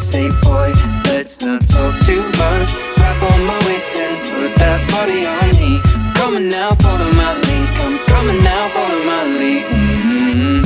Say, 0.00 0.28
boy, 0.42 0.72
let's 1.04 1.42
not 1.42 1.60
talk 1.68 1.94
too 2.00 2.22
much. 2.40 2.70
Grab 2.96 3.22
on 3.22 3.44
my 3.44 3.58
waist 3.66 3.94
and 3.96 4.16
put 4.32 4.56
that 4.58 4.80
body 4.90 5.26
on 5.28 5.48
me. 5.60 5.78
Come 6.16 6.34
on 6.36 6.48
now, 6.48 6.74
follow 6.74 7.12
my 7.12 7.34
lead. 7.36 7.68
Come 8.08 8.30
on 8.30 8.42
now, 8.42 8.68
follow 8.70 9.04
my 9.04 9.22
lead. 9.38 9.64
Mhm. 9.66 10.64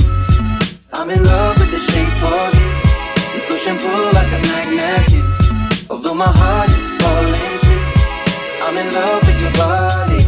I'm 0.95 1.11
in 1.11 1.23
love 1.25 1.59
with 1.59 1.71
the 1.73 1.83
shape 1.91 2.23
of 2.23 2.55
you. 2.59 2.71
We 3.35 3.41
push 3.49 3.67
and 3.67 3.79
pull 3.81 4.07
like 4.19 4.33
a 4.39 4.41
magnet. 4.49 5.11
Although 5.91 6.15
my 6.15 6.33
heart 6.41 6.71
is 6.71 6.89
falling 7.03 7.55
too. 7.67 7.83
I'm 8.65 8.79
in 8.79 8.89
love 8.95 9.21
with 9.27 9.41
your 9.45 9.55
body. 9.65 10.23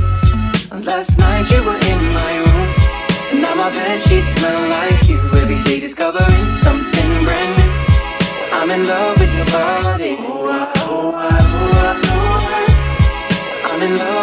And 0.73 0.85
last 0.85 1.19
night 1.19 1.49
you 1.53 1.63
were 1.63 1.81
in 1.93 2.01
my 2.21 2.33
room. 2.45 2.69
And 3.31 3.41
now 3.41 3.55
my 3.55 3.71
bed 3.71 4.01
sheets 4.03 4.29
smell 4.37 4.61
like 4.69 5.09
you. 5.09 5.19
Every 5.41 5.63
day 5.63 5.79
discovering. 5.81 6.47
I'm 8.69 8.81
in 8.81 8.85
love 8.89 9.21
with 9.21 9.33
your 9.33 9.47
body. 9.47 10.17
I'm 13.65 13.83
in 13.83 13.97
love. 13.97 14.16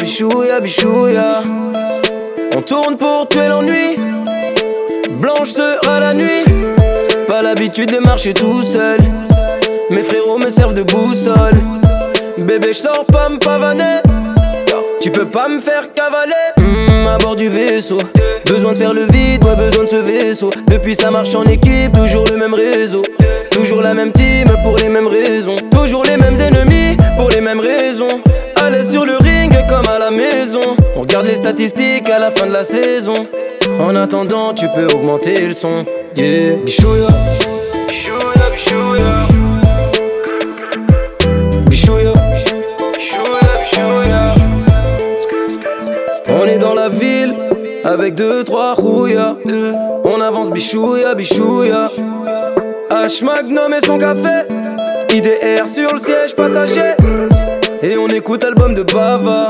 Bichouya 0.00 0.60
bichouya. 0.60 1.42
On 2.56 2.62
tourne 2.62 2.96
pour 2.96 3.28
tuer 3.28 3.48
l'ennui. 3.48 3.96
Blanche 5.20 5.50
sera 5.50 6.00
la 6.00 6.14
nuit. 6.14 6.44
Pas 7.28 7.42
l'habitude 7.42 7.92
de 7.92 7.98
marcher 7.98 8.32
tout 8.32 8.62
seul. 8.62 8.98
Mes 9.90 10.02
frérots 10.02 10.38
me 10.38 10.48
servent 10.48 10.74
de 10.74 10.82
boussole. 10.82 11.58
Bébé, 12.38 12.72
j'sors 12.72 13.04
pas 13.06 13.28
me 13.28 13.38
pavaner. 13.38 14.00
Tu 15.00 15.10
peux 15.10 15.26
pas 15.26 15.48
me 15.48 15.58
faire 15.58 15.92
cavaler. 15.94 16.32
Hmm, 16.56 17.06
à 17.06 17.18
bord 17.18 17.36
du 17.36 17.48
vaisseau. 17.48 17.98
Besoin 18.46 18.72
de 18.72 18.78
faire 18.78 18.94
le 18.94 19.04
vide, 19.04 19.44
ouais, 19.44 19.54
besoin 19.54 19.84
de 19.84 19.88
ce 19.88 19.96
vaisseau. 19.96 20.50
Depuis 20.66 20.94
ça 20.94 21.10
marche 21.10 21.34
en 21.34 21.44
équipe, 21.44 21.92
toujours 21.92 22.24
le 22.26 22.36
même 22.36 22.54
réseau. 22.54 23.02
Toujours 23.50 23.82
la 23.82 23.94
même 23.94 24.12
team 24.12 24.48
pour 24.62 24.76
les 24.76 24.88
mêmes 24.88 25.06
raisons. 25.06 25.56
Toujours 25.70 26.04
les 26.04 26.16
mêmes 26.16 26.40
ennemis 26.40 26.96
pour 27.16 27.30
les 27.30 27.40
mêmes 27.40 27.60
raisons. 27.60 28.08
Comme 29.70 29.88
à 29.88 29.98
la 29.98 30.10
maison. 30.10 30.60
On 30.96 31.02
regarde 31.02 31.26
les 31.26 31.36
statistiques 31.36 32.10
à 32.10 32.18
la 32.18 32.30
fin 32.30 32.46
de 32.46 32.52
la 32.52 32.64
saison. 32.64 33.14
En 33.80 33.94
attendant, 33.94 34.52
tu 34.52 34.66
peux 34.74 34.86
augmenter 34.86 35.46
le 35.46 35.52
son. 35.52 35.84
Yeah, 36.16 36.56
bichouya. 36.64 37.08
Bichouya, 37.88 38.50
bichouya. 38.52 39.28
Bichouya. 41.68 42.12
Bichouya. 43.64 44.34
On 46.28 46.46
est 46.46 46.58
dans 46.58 46.74
la 46.74 46.88
ville 46.88 47.34
avec 47.84 48.14
deux, 48.14 48.42
trois 48.42 48.74
rouillas. 48.74 49.36
On 50.04 50.20
avance 50.20 50.50
bichouya, 50.50 51.14
bichouya. 51.14 51.90
H 52.90 53.24
Magnum 53.24 53.72
et 53.72 53.86
son 53.86 53.98
café. 53.98 54.46
IDR 55.14 55.68
sur 55.68 55.88
le 55.92 55.98
siège 55.98 56.34
passager. 56.34 56.94
Et 57.82 57.96
on 57.96 58.08
écoute 58.08 58.44
album 58.44 58.74
de 58.74 58.82
Bava. 58.82 59.48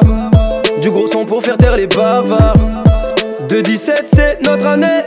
Du 0.81 0.91
gros 0.91 1.09
son 1.09 1.25
pour 1.25 1.43
faire 1.43 1.57
taire 1.57 1.75
les 1.75 1.89
bavards. 1.89 2.55
De 3.49 3.61
17, 3.61 4.07
c'est 4.15 4.39
notre 4.47 4.67
année. 4.67 5.03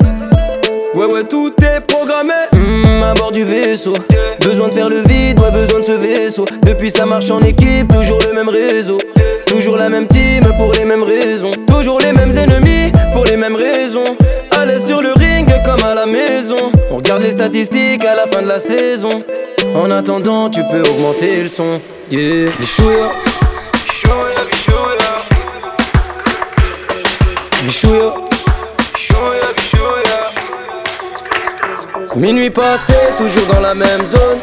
Ouais, 0.95 1.05
ouais, 1.05 1.23
tout 1.23 1.53
est 1.61 1.79
programmé. 1.87 2.33
Hmm, 2.51 3.01
à 3.01 3.13
bord 3.13 3.31
du 3.31 3.45
vaisseau. 3.45 3.93
Besoin 4.41 4.67
de 4.67 4.73
faire 4.73 4.89
le 4.89 4.97
vide, 5.07 5.39
ouais, 5.39 5.51
besoin 5.51 5.79
de 5.79 5.85
ce 5.85 5.91
vaisseau. 5.93 6.43
Depuis 6.63 6.91
ça 6.91 7.05
marche 7.05 7.31
en 7.31 7.39
équipe, 7.39 7.87
toujours 7.93 8.19
le 8.27 8.33
même 8.33 8.49
réseau. 8.49 8.97
Toujours 9.45 9.77
la 9.77 9.87
même 9.87 10.07
team 10.07 10.43
pour 10.57 10.73
les 10.73 10.83
mêmes 10.83 11.03
raisons. 11.03 11.51
Toujours 11.65 11.99
les 12.01 12.11
mêmes 12.11 12.37
ennemis 12.37 12.91
pour 13.13 13.23
les 13.25 13.37
mêmes 13.37 13.55
raisons. 13.55 14.03
Allez 14.51 14.81
sur 14.81 15.01
le 15.01 15.13
ring 15.13 15.47
comme 15.63 15.83
à 15.89 15.95
la 15.95 16.05
maison. 16.05 16.57
On 16.93 16.97
regarde 16.97 17.23
les 17.23 17.31
statistiques 17.31 18.05
à 18.05 18.13
la 18.13 18.27
fin 18.27 18.43
de 18.43 18.47
la 18.47 18.59
saison. 18.59 19.09
En 19.75 19.89
attendant, 19.89 20.51
tu 20.51 20.61
peux 20.69 20.83
augmenter 20.87 21.41
le 21.41 21.47
son. 21.47 21.81
Yeah. 22.11 22.51
Bichouya. 22.59 23.09
Bichouya, 23.87 24.45
bichouya. 24.45 25.23
Minuit 32.15 32.51
passé, 32.51 32.93
toujours 33.17 33.47
dans 33.47 33.61
la 33.61 33.73
même 33.73 34.05
zone. 34.05 34.37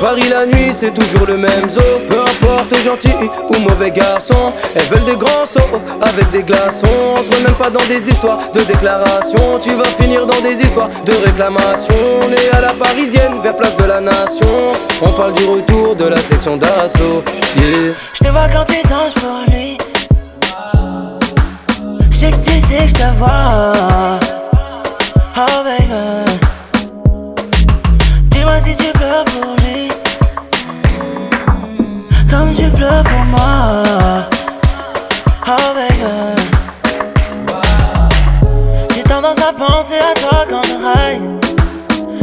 Paris 0.00 0.28
la 0.28 0.46
nuit, 0.46 0.72
c'est 0.72 0.92
toujours 0.92 1.26
le 1.26 1.36
même 1.36 1.70
zoo. 1.70 1.80
Peu 2.08 2.20
importe 2.20 2.74
gentil 2.84 3.14
ou 3.48 3.60
mauvais 3.60 3.90
garçon, 3.90 4.52
elles 4.74 4.84
veulent 4.84 5.04
des 5.04 5.16
grands 5.16 5.46
sauts 5.46 5.80
avec 6.02 6.30
des 6.30 6.42
glaçons. 6.42 7.14
Entre 7.18 7.42
même 7.42 7.54
pas 7.54 7.70
dans 7.70 7.84
des 7.86 8.10
histoires 8.10 8.38
de 8.52 8.60
déclaration. 8.60 9.58
Tu 9.60 9.74
vas 9.74 9.84
finir 10.00 10.26
dans 10.26 10.40
des 10.40 10.60
histoires 10.62 10.90
de 11.04 11.12
réclamation. 11.24 11.94
On 12.22 12.32
est 12.32 12.50
à 12.54 12.60
la 12.60 12.72
parisienne, 12.74 13.40
vers 13.42 13.56
place 13.56 13.76
de 13.76 13.84
la 13.84 14.00
nation. 14.00 14.72
On 15.02 15.10
parle 15.10 15.32
du 15.32 15.44
retour 15.44 15.96
de 15.96 16.04
la 16.04 16.16
section 16.16 16.56
d'assaut. 16.56 17.22
Je 17.56 18.24
te 18.24 18.30
vois 18.30 18.48
quand 18.48 18.64
tu 18.64 18.86
danses 18.88 19.14
pour 19.14 19.54
lui. 19.54 19.78
Je 22.10 22.16
sais 22.16 22.30
que 22.30 22.36
tu 22.36 22.60
sais 22.60 22.82
que 22.84 22.88
je 22.88 22.94
te 22.94 23.16
vois. 23.16 23.72
Oh 25.36 25.64
baby. 25.64 26.33
Si 28.60 28.74
tu 28.76 28.92
pleures 28.92 29.24
pour 29.24 29.56
lui. 29.62 29.88
Comme 32.30 32.54
tu 32.54 32.70
pleures 32.70 33.02
pour 33.02 33.24
moi. 33.26 33.82
Oh 35.46 35.74
baby. 35.74 36.04
J'ai 38.94 39.02
tendance 39.02 39.38
à 39.38 39.52
penser 39.52 39.94
à 39.98 40.14
toi 40.18 40.46
quand 40.48 40.62
je 40.62 40.74
ride. 40.74 41.44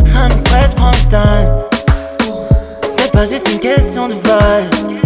Rien 0.06 0.30
ne 0.30 0.42
presse, 0.42 0.74
prends 0.74 0.92
le 0.92 1.10
pas 3.12 3.26
juste 3.26 3.48
une 3.52 3.60
question 3.60 4.08
de 4.08 4.14
vibe. 4.14 5.00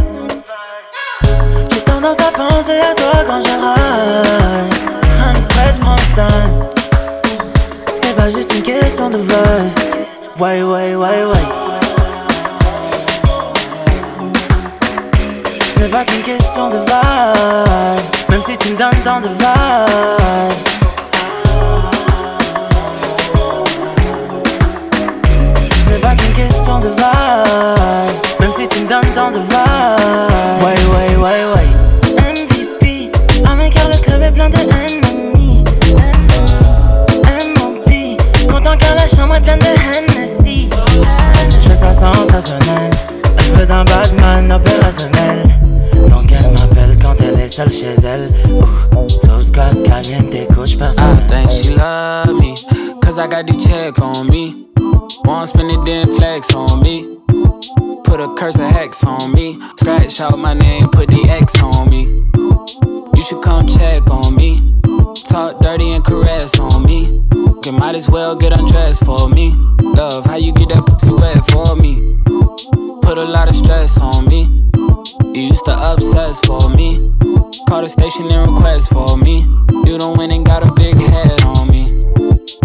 J'ai 1.71 1.81
tendance 1.81 2.19
à 2.19 2.31
penser 2.31 2.79
à 2.79 2.93
toi 2.95 3.23
quand 3.27 3.41
je 3.41 3.47
ride. 3.47 4.73
Rien 5.17 5.33
ne 5.33 5.45
presse, 5.47 5.79
prends 5.79 5.95
le 5.95 6.15
pas 8.15 8.29
juste 8.29 8.53
une 8.53 8.61
question 8.61 9.09
de 9.09 9.17
vibe. 9.17 9.95
Ouais, 10.37 10.61
ouais, 10.61 10.95
ouais, 10.95 10.97
ouais. 10.97 11.45
Ce 15.73 15.79
n'est 15.79 15.87
pas 15.87 16.03
qu'une 16.03 16.23
question 16.23 16.67
de 16.67 16.75
vibe. 16.75 18.05
Même 18.29 18.41
si 18.41 18.57
tu 18.57 18.71
me 18.71 18.77
donnes 18.77 19.01
tant 19.05 19.21
de 19.21 19.29
vibe. 19.29 19.39
Ce 25.85 25.89
n'est 25.89 25.99
pas 25.99 26.15
qu'une 26.15 26.33
question 26.33 26.79
de 26.79 26.89
vibe. 26.89 28.41
Même 28.41 28.51
si 28.51 28.67
tu 28.67 28.79
me 28.81 28.89
donnes 28.89 29.13
tant 29.13 29.31
de 29.31 29.39
vibe. 29.39 29.74
Elle 42.35 43.53
veut 43.53 43.65
d'un 43.65 43.85
Batman 43.85 44.51
opérationnel. 44.51 45.47
Donc 46.09 46.33
elle 46.33 46.51
m'appelle 46.51 46.97
quand 47.01 47.15
elle 47.21 47.39
est 47.39 47.47
seule 47.47 47.71
chez 47.71 47.93
elle. 48.05 48.29
Ouh, 48.51 49.09
sauce 49.21 49.49
God 49.53 49.81
caliente, 49.85 50.45
coach 50.53 50.73
I 50.73 50.77
personnel. 50.79 51.17
think 51.29 51.49
she 51.49 51.69
love 51.69 52.37
me, 52.37 52.55
cause 53.01 53.19
I 53.19 53.27
got 53.27 53.47
the 53.47 53.53
check 53.57 54.01
on 54.01 54.27
me. 54.27 54.67
Won't 55.23 55.47
spend 55.47 55.71
it, 55.71 55.85
then 55.85 56.09
flex 56.09 56.53
on 56.53 56.81
me. 56.81 57.19
Put 58.03 58.19
a 58.19 58.27
curse 58.37 58.57
of 58.57 58.69
hex 58.69 59.01
on 59.05 59.31
me. 59.31 59.57
Scratch 59.77 60.19
out 60.19 60.37
my 60.37 60.53
name, 60.53 60.89
put 60.89 61.07
the 61.07 61.25
X 61.29 61.63
on 61.63 61.89
me. 61.89 62.03
You 63.15 63.21
should 63.23 63.41
come 63.43 63.65
check 63.65 64.09
on 64.11 64.35
me. 64.35 64.75
Talk 65.13 65.59
dirty 65.59 65.91
and 65.91 66.03
caress 66.03 66.57
on 66.59 66.83
me. 66.83 67.21
You 67.63 67.71
might 67.71 67.93
as 67.93 68.09
well 68.09 68.35
get 68.35 68.53
undressed 68.53 69.05
for 69.05 69.29
me. 69.29 69.53
Love, 69.79 70.25
how 70.25 70.37
you 70.37 70.51
get 70.51 70.69
that 70.69 70.83
pussy 70.85 71.13
wet 71.13 71.45
for 71.45 71.75
me? 71.75 72.17
Put 73.03 73.19
a 73.19 73.23
lot 73.23 73.47
of 73.47 73.53
stress 73.53 74.01
on 74.01 74.25
me. 74.25 74.49
You 75.35 75.49
used 75.49 75.65
to 75.65 75.75
obsess 75.77 76.39
for 76.39 76.69
me. 76.69 77.13
Call 77.69 77.81
the 77.81 77.87
station 77.87 78.25
and 78.31 78.51
request 78.51 78.91
for 78.91 79.15
me. 79.15 79.41
You 79.85 79.99
don't 79.99 80.17
win 80.17 80.31
and 80.31 80.43
got 80.43 80.67
a 80.67 80.71
big 80.73 80.95
head 80.95 81.43
on 81.43 81.69
me. 81.69 81.85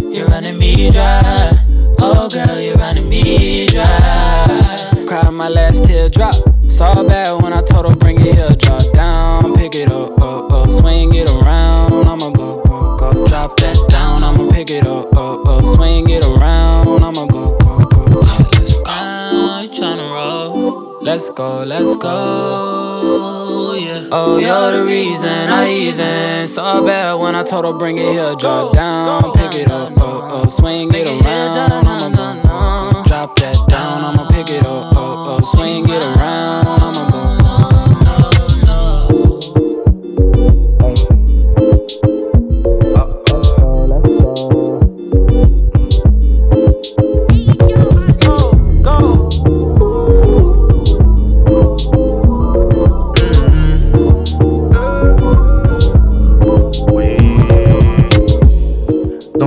You're 0.01 0.29
running 0.29 0.59
me 0.59 0.91
dry. 0.91 1.53
Oh 1.99 2.31
girl, 2.31 2.59
you're 2.59 2.77
running 2.77 3.09
me 3.09 3.67
dry. 3.67 5.05
Cried 5.07 5.31
my 5.33 5.49
last 5.49 5.85
teardrop. 5.85 6.50
Saw 6.71 7.03
bad 7.03 7.43
when 7.43 7.53
I 7.53 7.63
told 7.63 7.85
her 7.91 7.97
bring 7.97 8.21
it 8.21 8.35
here. 8.35 8.49
Drop 8.57 8.93
down, 8.93 9.53
pick 9.55 9.75
it 9.75 9.91
up, 9.91 10.19
up, 10.23 10.53
up. 10.53 10.71
Swing 10.71 11.15
it 11.15 11.29
around. 11.29 11.93
I'ma 12.09 12.31
go, 12.31 12.63
go, 12.63 12.97
go. 12.97 13.27
Drop 13.27 13.57
that 13.59 13.89
down. 13.91 14.23
I'ma 14.25 14.49
pick 14.51 14.71
it 14.71 14.87
up, 14.87 15.15
up, 15.17 15.47
up. 15.47 15.67
Swing 15.67 16.09
it 16.09 16.25
around. 16.25 17.03
I'ma 17.03 17.27
go, 17.27 17.59
go, 17.59 17.79
go. 17.87 18.23
Yeah, 18.23 18.49
let's 18.55 18.77
go. 18.77 18.85
Now 18.85 19.61
you 19.61 19.69
tryna 19.69 20.11
roll. 20.15 21.03
Let's 21.03 21.31
go, 21.31 21.65
let's 21.65 21.97
go. 21.97 23.75
Yeah. 23.75 24.09
Oh, 24.13 24.39
you're 24.39 24.73
the 24.73 24.85
reason 24.85 25.51
I 25.51 25.69
even 25.69 26.47
saw 26.49 26.81
bad 26.83 27.15
when 27.15 27.35
I 27.35 27.43
told 27.43 27.65
her 27.65 27.73
bring 27.73 27.99
it 27.99 28.09
here. 28.13 28.35
Drop 28.39 28.73
down, 28.75 29.33
pick 29.33 29.55
it 29.55 29.71
up, 29.71 29.97
up, 29.99 30.45
up. 30.45 30.51
Swing 30.51 30.89
it 30.95 31.07
around. 31.07 31.73
I'ma 31.73 32.11
go, 32.11 32.43
go, 32.43 32.93
go. 32.93 33.03
Drop 33.07 33.37
that 33.37 33.57
down. 33.69 34.05
I'ma 34.05 34.29
pick 34.29 34.49
it 34.51 34.65
up, 34.65 34.97
up, 34.97 35.29
up. 35.29 35.45
Swing 35.45 35.85
it 35.89 36.03
around. 36.03 36.40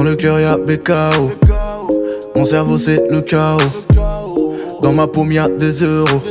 Dans 0.03 0.09
le 0.09 0.15
cœur 0.17 0.37
y'a 0.37 0.57
BKO. 0.57 1.31
Mon 2.35 2.43
cerveau 2.43 2.77
c'est 2.77 3.01
le 3.09 3.21
chaos. 3.21 3.61
Dans 4.81 4.91
ma 4.91 5.07
paume 5.07 5.31
y'a 5.31 5.47
des 5.47 5.81
euros. 5.81 6.21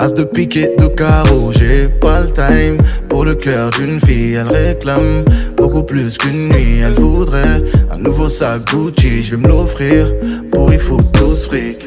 As 0.00 0.12
de 0.12 0.24
pique 0.24 0.56
et 0.56 0.74
de 0.76 0.88
carreau. 0.88 1.52
J'ai 1.52 1.86
pas 2.00 2.22
le 2.22 2.32
time 2.32 2.84
pour 3.08 3.24
le 3.24 3.36
cœur 3.36 3.70
d'une 3.70 4.00
fille. 4.00 4.34
Elle 4.34 4.48
réclame 4.48 5.24
beaucoup 5.56 5.84
plus 5.84 6.18
qu'une 6.18 6.48
nuit. 6.48 6.80
Elle 6.84 6.94
voudrait 6.94 7.62
un 7.92 7.98
nouveau 7.98 8.28
sac 8.28 8.64
Gucci. 8.72 9.22
Je 9.22 9.36
vais 9.36 9.42
me 9.42 9.46
l'offrir 9.46 10.08
pour 10.50 10.72
il 10.72 10.80
faut 10.80 11.00
tous 11.12 11.46
fric. 11.46 11.78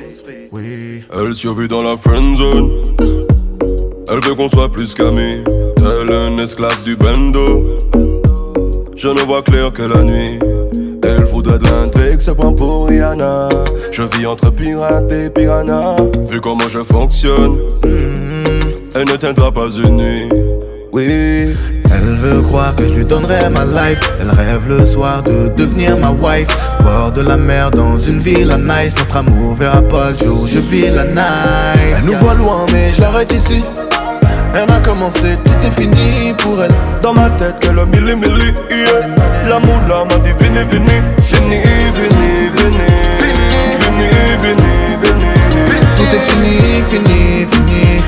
Elle 0.53 1.35
survit 1.35 1.67
dans 1.67 1.83
la 1.83 1.97
friend 1.97 2.37
zone. 2.37 2.71
Elle 4.09 4.23
veut 4.25 4.35
qu'on 4.35 4.49
soit 4.49 4.71
plus 4.71 4.93
qu'amis. 4.93 5.43
Elle 5.79 6.11
est 6.11 6.27
une 6.29 6.39
esclave 6.39 6.81
du 6.85 6.95
bando. 6.95 7.77
Je 8.95 9.09
ne 9.09 9.19
vois 9.25 9.41
clair 9.41 9.73
que 9.73 9.83
la 9.83 10.01
nuit. 10.01 10.39
Elle 11.47 11.53
voudrait 11.53 11.59
de 11.59 11.65
l'intrigue, 11.65 12.19
se 12.19 12.31
prend 12.31 12.51
pour 12.51 12.87
Rihanna. 12.87 13.49
Je 13.91 14.03
vis 14.03 14.25
entre 14.25 14.51
pirate 14.51 15.11
et 15.11 15.29
piranha. 15.29 15.95
Vu 16.29 16.41
comment 16.41 16.67
je 16.69 16.79
fonctionne, 16.79 17.57
elle 18.95 19.07
ne 19.09 19.15
tiendra 19.15 19.51
pas 19.51 19.69
une 19.69 19.95
nuit. 19.95 20.29
Oui. 20.91 21.55
Elle 21.89 22.15
veut 22.17 22.41
croire 22.41 22.75
que 22.75 22.85
je 22.85 22.93
lui 22.95 23.05
donnerai 23.05 23.49
ma 23.49 23.63
life. 23.63 23.99
Elle 24.19 24.31
rêve 24.31 24.67
le 24.67 24.85
soir 24.85 25.23
de 25.23 25.49
devenir 25.55 25.97
ma 25.97 26.11
wife. 26.11 26.47
Bord 26.81 27.13
de 27.13 27.21
la 27.21 27.37
mer 27.37 27.71
dans 27.71 27.97
une 27.97 28.19
ville 28.19 28.51
à 28.51 28.57
nice. 28.57 28.95
Notre 28.97 29.17
amour 29.17 29.53
verra 29.53 29.81
pas 29.83 30.11
le 30.11 30.25
jour, 30.25 30.47
je 30.47 30.59
vis 30.59 30.89
la 30.89 31.05
night. 31.05 31.79
Elle 31.97 32.03
nous 32.05 32.17
voit 32.17 32.33
loin, 32.33 32.65
mais 32.73 32.91
je 32.91 33.01
l'arrête 33.01 33.33
ici. 33.33 33.61
Rien 34.53 34.65
n'a 34.65 34.79
commencé, 34.79 35.37
tout 35.45 35.67
est 35.67 35.71
fini 35.71 36.33
pour 36.39 36.61
elle. 36.61 36.71
Dans 37.01 37.13
ma 37.13 37.29
tête, 37.31 37.59
qu'elle 37.59 37.77
a 37.77 37.85
mille 37.85 38.09
et 38.09 38.15
mille, 38.15 38.53
yeah. 38.69 39.47
L'amour 39.47 39.79
là 39.87 40.03
m'a 40.03 40.17
dit 40.23 40.31
venez, 40.39 40.63
venez, 40.63 41.01
venez, 41.37 41.63
venez, 41.97 42.49
venez, 42.55 42.93
venez, 43.83 44.37
venez, 44.43 44.95
venez. 45.03 45.37
Tout 45.95 46.15
est 46.15 46.25
fini, 46.29 46.83
fini, 46.83 47.45
fini. 47.45 48.01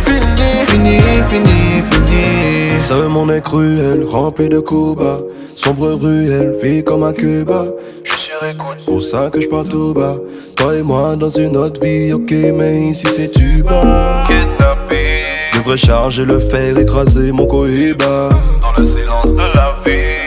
Fini, 0.66 1.00
fini, 1.30 1.82
fini. 1.90 2.80
Ce 2.80 2.94
monde 3.08 3.32
est 3.32 3.42
cruel, 3.42 4.04
rempli 4.06 4.50
de 4.50 4.60
coups 4.60 4.98
bas. 5.02 5.18
Sombre 5.46 5.94
ruelle, 5.94 6.56
vie 6.62 6.84
comme 6.84 7.04
un 7.04 7.14
Cuba. 7.14 7.64
Je 8.04 8.12
suis 8.12 8.32
sur 8.32 8.44
écoute, 8.48 8.86
pour 8.86 9.02
ça 9.02 9.30
que 9.32 9.42
je 9.42 9.48
parle 9.48 9.68
tout 9.68 9.94
bas. 9.94 10.14
Toi 10.58 10.76
et 10.76 10.84
moi 10.84 11.16
dans 11.16 11.30
une 11.30 11.58
autre 11.58 11.82
vie, 11.82 12.14
ok, 12.14 12.32
mais 12.56 12.90
ici 12.90 13.08
c'est 13.08 13.36
du 13.36 13.64
bas. 13.64 14.24
Kidnappé. 14.28 15.08
Devrais 15.56 15.78
charger 15.78 16.26
le 16.26 16.40
fer, 16.40 16.78
écraser 16.78 17.32
mon 17.32 17.46
cohiba. 17.46 18.30
Dans 18.62 18.74
le 18.78 18.86
silence 18.86 19.34
de 19.34 19.44
la 19.56 19.69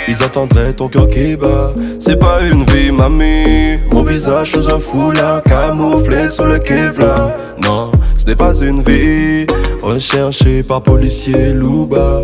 ils 0.09 0.23
attendraient 0.23 0.73
ton 0.73 0.89
cœur 0.89 1.09
qui 1.09 1.37
bat. 1.37 1.73
C'est 1.99 2.19
pas 2.19 2.41
une 2.43 2.65
vie, 2.65 2.91
mamie. 2.91 3.77
Mon 3.91 4.03
visage 4.03 4.53
sous 4.53 4.69
un 4.69 4.79
foulard, 4.79 5.43
camouflé 5.43 6.29
sous 6.29 6.45
le 6.45 6.59
Kevlar. 6.59 7.33
Non, 7.63 7.91
ce 8.17 8.27
n'est 8.27 8.37
pas 8.37 8.55
une 8.61 8.83
vie. 8.83 9.47
Recherché 9.83 10.63
par 10.63 10.83
policier 10.83 11.53
Louba. 11.53 12.23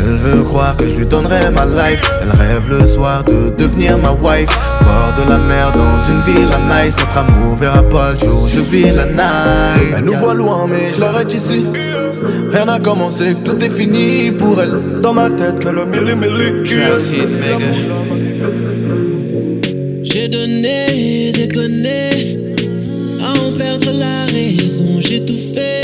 Elle 0.00 0.16
veut 0.16 0.42
croire 0.44 0.76
que 0.76 0.86
je 0.86 0.96
lui 0.96 1.06
donnerai 1.06 1.50
ma 1.50 1.64
life. 1.64 2.02
Elle 2.22 2.30
rêve 2.30 2.70
le 2.70 2.86
soir 2.86 3.22
de 3.24 3.50
devenir 3.56 3.98
ma 3.98 4.12
wife. 4.12 4.48
Bord 4.80 5.12
de 5.18 5.30
la 5.30 5.38
mer 5.38 5.72
dans 5.74 6.00
une 6.12 6.22
ville 6.22 6.48
à 6.52 6.84
nice. 6.84 6.96
Notre 6.98 7.18
amour 7.18 7.54
verra 7.54 7.82
pas 7.82 8.12
le 8.12 8.18
jour, 8.18 8.48
je 8.48 8.60
vis 8.60 8.90
la 8.90 9.04
night. 9.04 9.94
Elle 9.96 10.04
nous 10.04 10.16
voit 10.16 10.34
loin, 10.34 10.66
mais 10.68 10.92
je 10.94 11.00
l'arrête 11.00 11.34
ici. 11.34 11.64
Rien 12.50 12.64
n'a 12.64 12.78
commencé, 12.78 13.34
tout 13.44 13.62
est 13.62 13.70
fini 13.70 14.32
pour 14.32 14.60
elle. 14.60 15.00
Dans 15.02 15.12
ma 15.12 15.28
tête, 15.30 15.64
mille 15.66 16.08
et 16.08 16.14
mille. 16.14 16.64
J'ai 20.02 20.28
donné, 20.28 21.32
déconné, 21.32 22.38
à 23.20 23.32
en 23.32 23.52
perdre 23.52 23.92
la 23.92 24.24
raison. 24.26 24.98
J'ai 25.00 25.24
tout 25.24 25.38
fait. 25.54 25.79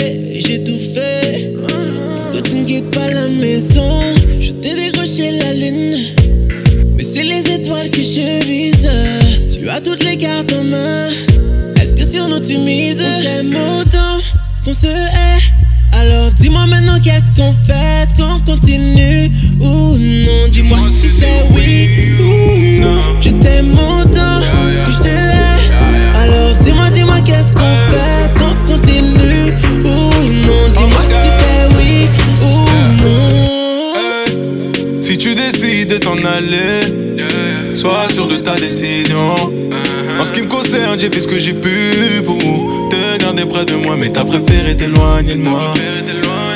Quittes 2.66 2.90
pas 2.90 3.08
la 3.08 3.28
maison, 3.28 4.02
je 4.40 4.50
t'ai 4.50 4.74
décroché 4.74 5.30
la 5.30 5.54
lune. 5.54 5.98
Mais 6.96 7.04
c'est 7.04 7.22
les 7.22 7.42
étoiles 7.54 7.90
que 7.90 8.02
je 8.02 8.44
vise. 8.44 8.90
Tu 9.56 9.68
as 9.68 9.80
toutes 9.80 10.02
les 10.02 10.16
cartes 10.16 10.52
en 10.52 10.64
main. 10.64 11.08
Est-ce 11.80 11.94
que 11.94 12.04
sur 12.04 12.26
nous 12.28 12.40
tu 12.40 12.58
mises? 12.58 13.00
On 13.00 13.22
s'aime 13.22 13.54
autant 13.54 14.18
qu'on 14.64 14.74
se 14.74 14.88
hait. 14.88 15.42
Alors 15.92 16.32
dis-moi 16.32 16.66
maintenant 16.66 16.98
qu'est-ce 17.00 17.30
qu'on 17.40 17.54
fait? 17.68 18.02
Est-ce 18.02 18.14
qu'on 18.20 18.40
continue 18.40 19.30
ou 19.60 19.96
non? 19.96 20.48
Dis-moi 20.50 20.78
si 20.90 21.08
c'est 21.20 21.44
oui 21.54 21.88
ou 22.18 22.80
non 22.80 23.20
Je 23.20 23.30
t'aime 23.30 23.78
de 35.98 36.04
t'en 36.04 36.16
aller, 36.24 37.74
sois 37.74 38.10
sûr 38.10 38.26
de 38.28 38.36
ta 38.36 38.56
décision. 38.56 39.52
En 40.20 40.24
ce 40.24 40.32
qui 40.32 40.42
me 40.42 40.48
concerne, 40.48 40.98
j'ai 40.98 41.08
fait 41.10 41.20
ce 41.20 41.28
que 41.28 41.38
j'ai 41.38 41.52
pu 41.52 42.22
pour 42.24 42.88
te 42.90 43.18
garder 43.20 43.44
près 43.44 43.64
de 43.64 43.74
moi, 43.74 43.96
mais 43.96 44.10
t'as 44.10 44.24
préféré 44.24 44.76
t'éloigner 44.76 45.34
de 45.34 45.42
moi. 45.42 45.74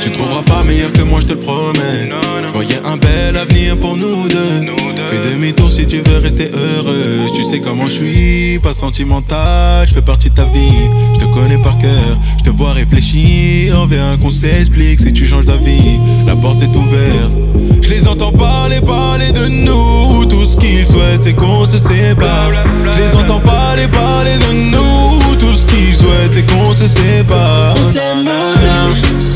Tu 0.00 0.10
trouveras 0.10 0.42
pas 0.42 0.64
meilleur 0.64 0.92
que 0.92 1.02
moi, 1.02 1.20
je 1.20 1.26
te 1.26 1.32
le 1.32 1.40
promets. 1.40 2.10
Je 2.46 2.52
voyais 2.52 2.80
un 2.84 2.96
bel 2.96 3.36
avenir 3.36 3.76
pour 3.78 3.96
nous 3.96 4.28
deux. 4.28 4.66
Fais 5.08 5.30
demi-tour 5.30 5.72
si 5.72 5.86
tu 5.86 5.98
veux 5.98 6.18
rester 6.18 6.50
heureuse. 6.52 7.32
Tu 7.34 7.44
sais 7.44 7.60
comment 7.60 7.86
je 7.86 7.94
suis, 7.94 8.58
pas 8.62 8.74
sentimental. 8.74 9.88
Je 9.88 9.94
fais 9.94 10.02
partie 10.02 10.30
de 10.30 10.34
ta 10.34 10.44
vie, 10.44 10.88
je 11.14 11.20
te 11.20 11.32
connais 11.32 11.58
par 11.58 11.78
cœur. 11.78 12.18
Je 12.38 12.44
te 12.44 12.50
vois 12.50 12.72
réfléchir, 12.72 13.76
on 13.78 13.86
vient 13.86 14.16
qu'on 14.18 14.30
s'explique 14.30 15.00
si 15.00 15.12
tu 15.12 15.26
changes 15.26 15.46
d'avis. 15.46 15.98
La 16.26 16.36
porte 16.36 16.62
est 16.62 16.76
ouverte. 16.76 17.59
Je 17.82 17.88
les 17.88 18.06
entends 18.06 18.32
parler, 18.32 18.80
parler 18.80 19.32
de 19.32 19.48
nous. 19.48 20.24
Tout 20.26 20.46
ce 20.46 20.56
qu'ils 20.56 20.86
souhaitent, 20.86 21.22
c'est 21.22 21.32
qu'on 21.32 21.66
se 21.66 21.78
sépare. 21.78 22.50
Je 22.96 23.02
les 23.02 23.14
entends 23.14 23.40
parler, 23.40 23.88
parler 23.88 24.36
de 24.38 24.52
nous. 24.70 25.34
Tout 25.36 25.54
ce 25.54 25.66
qu'ils 25.66 25.96
souhaitent, 25.96 26.32
c'est 26.32 26.46
qu'on 26.46 26.72
se 26.72 26.86
sépare. 26.86 27.74
On 27.78 27.92
s'aime 27.92 28.28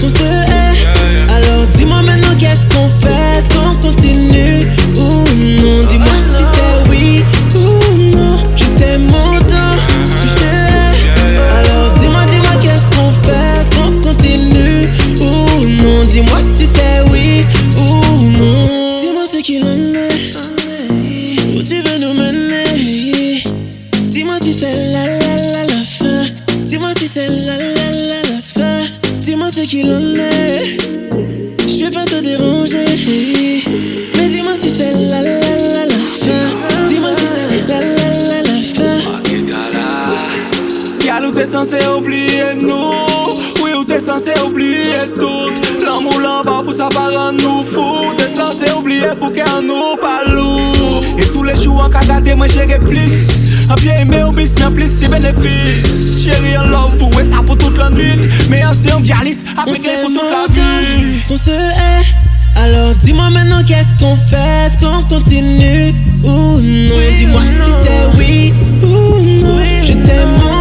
qu'on 0.00 0.08
se 0.08 0.24
hait 0.24 1.26
Alors 1.34 1.66
dis-moi 1.76 2.02
maintenant 2.02 2.34
qu'est-ce 2.38 2.66
qu'on 2.66 2.88
fait? 3.00 3.42
Qu'on 3.54 3.74
continue 3.88 4.66
ou 4.96 5.24
non? 5.62 5.86
Dis-moi 5.88 6.16
si 6.36 6.44
c'est 6.54 6.90
oui 6.90 7.24
ou 7.54 8.02
non 8.14 8.36
Je 8.56 8.64
t'aime 8.78 9.08
autant 9.08 9.74
que 10.20 10.28
je 10.28 10.34
te 10.34 10.44
hais 10.44 11.38
Alors 11.58 11.94
dis-moi, 11.98 12.20
dis-moi 12.28 12.54
qu'est-ce 12.60 12.96
qu'on 12.96 13.10
fait? 13.24 13.76
Qu'on 13.76 14.08
continue 14.08 14.88
ou 15.20 15.66
non? 15.82 16.04
Dis-moi 16.04 16.40
si 16.56 16.68
c'est 16.74 17.10
oui 17.10 17.44
Dis-moi 19.00 19.26
ce 19.30 19.38
qu'il 19.42 19.64
en 19.64 19.94
est. 19.94 20.34
Où 21.56 21.62
tu 21.62 21.76
veux 21.80 21.98
nous 21.98 22.14
mener? 22.14 23.42
Dis-moi 24.08 24.36
si 24.42 24.52
c'est 24.52 24.92
la 24.92 25.06
la 25.06 25.36
la 25.36 25.64
la 25.64 25.82
fin. 25.98 26.24
Dis-moi 26.64 26.90
si 26.98 27.06
c'est 27.08 27.28
la 27.28 27.56
la 27.56 27.90
la 27.90 28.20
la 28.30 28.40
fin. 28.54 28.80
Dis-moi 29.22 29.50
ce 29.50 29.60
qu'il 29.60 29.90
en 29.92 30.16
est. 30.16 30.78
Je 31.66 31.84
vais 31.84 31.90
pas 31.90 32.04
te 32.04 32.20
déranger. 32.20 32.84
Mais 34.16 34.28
dis-moi 34.28 34.54
si 34.60 34.70
c'est 34.70 34.92
la 34.92 35.22
la 35.22 35.40
la 35.40 35.86
la 35.86 36.00
fin. 36.22 36.44
Dis-moi 36.88 37.10
si 37.16 37.26
c'est 37.34 37.66
la 37.68 37.80
la 37.80 38.08
la 38.30 38.42
la 38.42 38.58
fin. 38.74 38.98
Galou, 41.04 41.30
t'es 41.30 41.46
censé 41.46 41.78
oublier 41.86 42.54
nous 42.60 43.13
t'es 43.94 44.00
censé 44.00 44.32
oublier 44.44 45.08
tout. 45.14 45.84
L'amour 45.84 46.20
là-bas 46.20 46.62
pour 46.64 46.72
ça 46.72 46.88
rendre 46.88 47.32
nous 47.32 47.62
fous 47.62 48.12
T'es 48.16 48.28
censé 48.28 48.72
oublier 48.72 49.14
pour 49.18 49.32
qu'un 49.32 49.62
nous 49.62 49.96
lourd. 50.34 51.04
Et 51.18 51.26
tous 51.26 51.44
les 51.44 51.54
jours 51.54 51.84
en 51.84 51.88
cagade 51.88 52.28
moi 52.36 52.46
j'ai 52.48 52.66
plus. 52.78 53.12
Un 53.70 53.74
bien 53.76 54.00
aimé 54.00 54.22
au 54.24 54.32
bis 54.32 54.50
mais 54.58 54.74
plus 54.74 54.90
c'est 54.98 55.08
bénéfice. 55.08 56.24
Chérie 56.24 56.58
en 56.58 56.66
love 56.66 56.96
vous 56.98 57.20
et 57.20 57.24
ça 57.24 57.42
pour 57.46 57.56
toute 57.56 57.78
la 57.78 57.90
nuit. 57.90 58.18
Mais 58.50 58.64
ancien 58.64 59.00
dialyse 59.00 59.44
après 59.56 59.74
pour 60.02 60.12
toute 60.12 60.30
la 60.30 60.52
vie. 60.52 61.20
qu'on 61.28 61.36
se 61.36 61.50
hait. 61.50 62.04
Alors 62.56 62.94
dis-moi 62.96 63.30
maintenant 63.30 63.62
qu'est-ce 63.64 63.94
qu'on 64.02 64.16
fait, 64.16 64.66
est-ce 64.66 64.78
qu'on 64.78 65.02
continue 65.04 65.94
ou 66.22 66.60
non? 66.60 66.96
Dis-moi 67.16 67.42
si 67.42 67.72
c'est 67.84 68.18
oui 68.18 68.54
ou 68.82 69.24
non. 69.24 69.58
Je 69.84 69.92
t'aime 69.92 70.53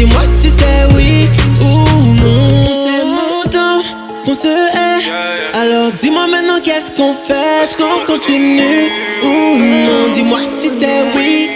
Dis-moi 0.00 0.22
si 0.40 0.48
c'est 0.48 0.94
oui 0.94 1.28
ou 1.60 1.84
non. 2.14 2.40
On 2.64 2.74
s'aime 2.84 3.18
autant 3.44 3.82
qu'on 4.24 4.32
se 4.32 4.48
hait. 4.48 5.12
Alors 5.52 5.92
dis-moi 5.92 6.26
maintenant 6.26 6.58
qu'est-ce 6.64 6.90
qu'on 6.92 7.12
fait, 7.12 7.64
est-ce 7.64 7.76
qu'on 7.76 8.06
continue 8.10 8.88
ou 9.22 9.58
non? 9.58 10.10
Dis-moi 10.14 10.38
si 10.58 10.70
c'est 10.80 11.02
oui. 11.14 11.50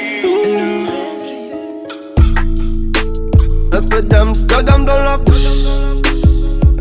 Un 3.73 3.83
peu 3.89 4.03
d'Amsterdam 4.03 4.85
dans 4.85 4.99
la 4.99 5.17
bouche. 5.17 5.37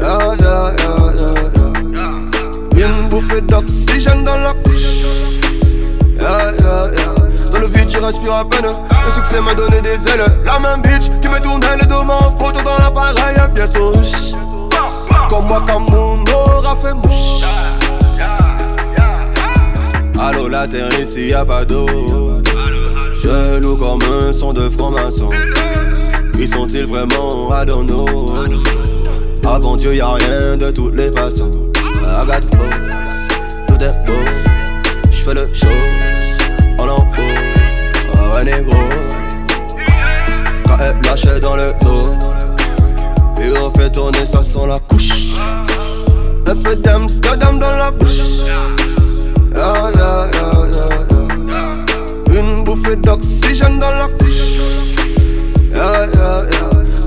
Yeah, 0.02 0.36
yeah, 0.42 0.74
yeah, 0.80 1.14
yeah, 1.96 2.78
yeah. 2.78 2.88
Une 2.88 3.08
bouffée 3.08 3.40
d'oxygène 3.40 4.26
dans 4.26 4.36
la 4.36 4.52
couche. 4.66 5.13
Respire 8.04 8.34
à 8.34 8.46
peine. 8.46 8.66
Le 8.66 9.12
succès 9.12 9.42
m'a 9.42 9.54
donné 9.54 9.82
des 9.82 9.96
ailes. 10.08 10.26
La 10.46 10.60
même 10.60 10.82
bitch 10.82 11.10
qui 11.22 11.28
me 11.28 11.42
tournait 11.42 11.78
le 11.80 11.86
dos 11.86 12.02
en 12.02 12.32
photo 12.38 12.62
dans 12.64 12.78
l'appareil. 12.78 13.38
Bientôt, 13.54 13.94
comme 15.30 15.48
moi, 15.48 15.62
comme 15.66 15.86
mon 15.90 16.24
aura 16.32 16.76
fait 16.76 16.94
mouche. 16.94 17.44
Allô, 20.20 20.48
la 20.48 20.68
terre 20.68 21.00
ici, 21.00 21.30
y'a 21.30 21.46
pas 21.46 21.66
d'eau. 21.66 21.86
Chelou 23.22 23.78
comme 23.78 24.02
un 24.02 24.34
son 24.34 24.54
de 24.54 24.70
franc-maçon. 24.70 25.30
Qui 26.34 26.48
sont-ils 26.48 26.86
vraiment 26.86 27.50
know 27.84 28.46
Avant 29.46 29.78
Dieu 29.78 29.94
y'a 29.96 30.14
rien 30.14 30.58
de 30.58 30.72
toutes 30.72 30.96
les 30.96 31.12
façons 31.12 31.72
hope, 32.04 32.50
tout 33.68 33.84
est 33.84 34.06
beau 34.06 34.14
J'fais 35.12 35.34
le 35.34 35.50
show 35.54 35.68
un 38.44 38.46
négro 38.46 38.76
lâche 41.04 41.26
dans 41.42 41.56
le 41.56 41.74
dos 41.82 42.10
Et 43.42 43.52
on 43.60 43.72
fait 43.72 43.90
tourner 43.92 44.26
ça 44.26 44.44
sans 44.44 44.66
la 44.66 44.80
couche 44.80 45.12
Un 46.48 46.56
peu 46.56 46.76
d'Amsterdam 46.76 47.60
dans 47.60 47.72
la 47.72 47.92
bouche 47.92 48.20
yeah, 49.56 49.92
yeah, 49.96 50.28
yeah. 50.34 52.40
Une 52.40 52.64
bouffée 52.64 52.96
d'oxygène 52.96 53.78
dans 53.80 53.92
la 53.92 54.08
couche. 54.08 54.58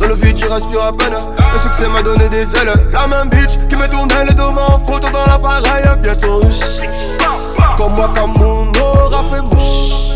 Dans 0.01 0.09
le 0.09 0.15
vide, 0.15 0.39
je 0.39 0.47
respire 0.47 0.85
à 0.85 0.93
peine. 0.93 1.15
Le 1.53 1.59
succès 1.59 1.89
m'a 1.93 2.01
donné 2.03 2.29
des 2.29 2.43
ailes. 2.43 2.73
La 2.93 3.09
même 3.09 3.29
bitch 3.31 3.59
qui 3.69 3.75
me 3.75 3.89
tournait 3.91 4.25
le 4.25 4.33
dos 4.35 4.53
en 4.57 4.79
photo 4.87 5.09
dans 5.13 5.27
l'appareil. 5.27 5.83
Bientôt, 6.01 6.43
comme 7.77 7.95
moi, 7.95 8.09
comme 8.15 8.35
mon 8.39 8.71
aura 8.81 9.25
fait 9.33 9.43
mouche. 9.43 10.16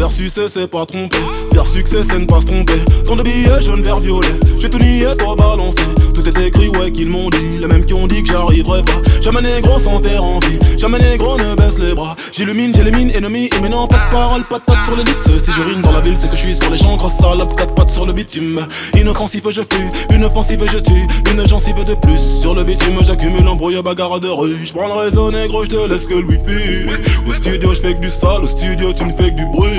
Faire 0.00 0.10
sucer, 0.10 0.48
c'est 0.48 0.66
pas 0.66 0.86
tromper. 0.86 1.18
Faire 1.52 1.66
succès, 1.66 1.98
c'est 2.02 2.18
ne 2.18 2.24
pas 2.24 2.40
se 2.40 2.46
tromper. 2.46 2.82
Tant 3.04 3.16
de 3.16 3.22
billets 3.22 3.60
jaune, 3.60 3.82
vert, 3.82 4.00
violet. 4.00 4.28
J'ai 4.58 4.70
tout 4.70 4.78
nié, 4.78 5.04
toi 5.18 5.36
balancé. 5.36 5.82
Tout 6.20 6.38
écrit, 6.38 6.68
ouais, 6.68 6.90
qu'ils 6.90 7.08
m'ont 7.08 7.30
dit. 7.30 7.58
Les 7.58 7.66
mêmes 7.66 7.84
qui 7.84 7.94
ont 7.94 8.06
dit 8.06 8.22
que 8.22 8.30
j'arriverai 8.30 8.82
pas. 8.82 9.00
Jamais 9.22 9.40
négro 9.40 9.78
sans 9.78 10.00
terre 10.00 10.22
en 10.22 10.38
vie. 10.40 10.58
Jamais 10.76 10.98
négro 10.98 11.38
ne 11.38 11.54
baisse 11.54 11.78
les 11.78 11.94
bras. 11.94 12.14
J'illumine, 12.30 12.74
j'élimine, 12.74 13.10
ennemi. 13.14 13.48
Et 13.56 13.60
maintenant, 13.60 13.86
pas 13.86 14.06
de 14.06 14.10
parole, 14.10 14.44
pas 14.44 14.58
de 14.58 14.64
patte 14.64 14.84
sur 14.84 14.96
l'ellipse. 14.96 15.24
Si 15.24 15.50
je 15.50 15.62
rime 15.62 15.80
dans 15.80 15.92
la 15.92 16.02
ville, 16.02 16.16
c'est 16.20 16.30
que 16.30 16.36
je 16.36 16.40
suis 16.42 16.54
sur 16.54 16.70
les 16.70 16.76
champs. 16.76 16.96
Grosse 16.96 17.16
salope, 17.18 17.56
quatre 17.56 17.74
pattes 17.74 17.90
sur 17.90 18.04
le 18.04 18.12
bitume. 18.12 18.66
Inoffensif, 18.94 19.42
je 19.48 19.62
fuis. 19.62 20.14
Une 20.14 20.24
offensive, 20.24 20.62
je 20.70 20.78
tue. 20.78 21.08
Une 21.32 21.46
gencive 21.48 21.84
de 21.84 21.94
plus. 21.94 22.20
Sur 22.42 22.54
le 22.54 22.64
bitume, 22.64 22.98
j'accumule 23.02 23.48
embrouille, 23.48 23.80
bagarre 23.82 24.20
de 24.20 24.28
rue. 24.28 24.58
J'prends 24.62 24.88
le 24.88 25.00
réseau 25.00 25.30
négro, 25.30 25.64
j'te 25.64 25.88
laisse 25.88 26.04
que 26.04 26.14
le 26.14 26.26
wifi. 26.26 26.90
Au 27.26 27.32
studio, 27.32 27.72
j'fais 27.72 27.94
que 27.94 28.00
du 28.00 28.10
sale. 28.10 28.44
Au 28.44 28.46
studio, 28.46 28.92
tu 28.92 29.04
me 29.04 29.12
fais 29.14 29.30
que 29.30 29.36
du 29.36 29.46
bruit. 29.46 29.70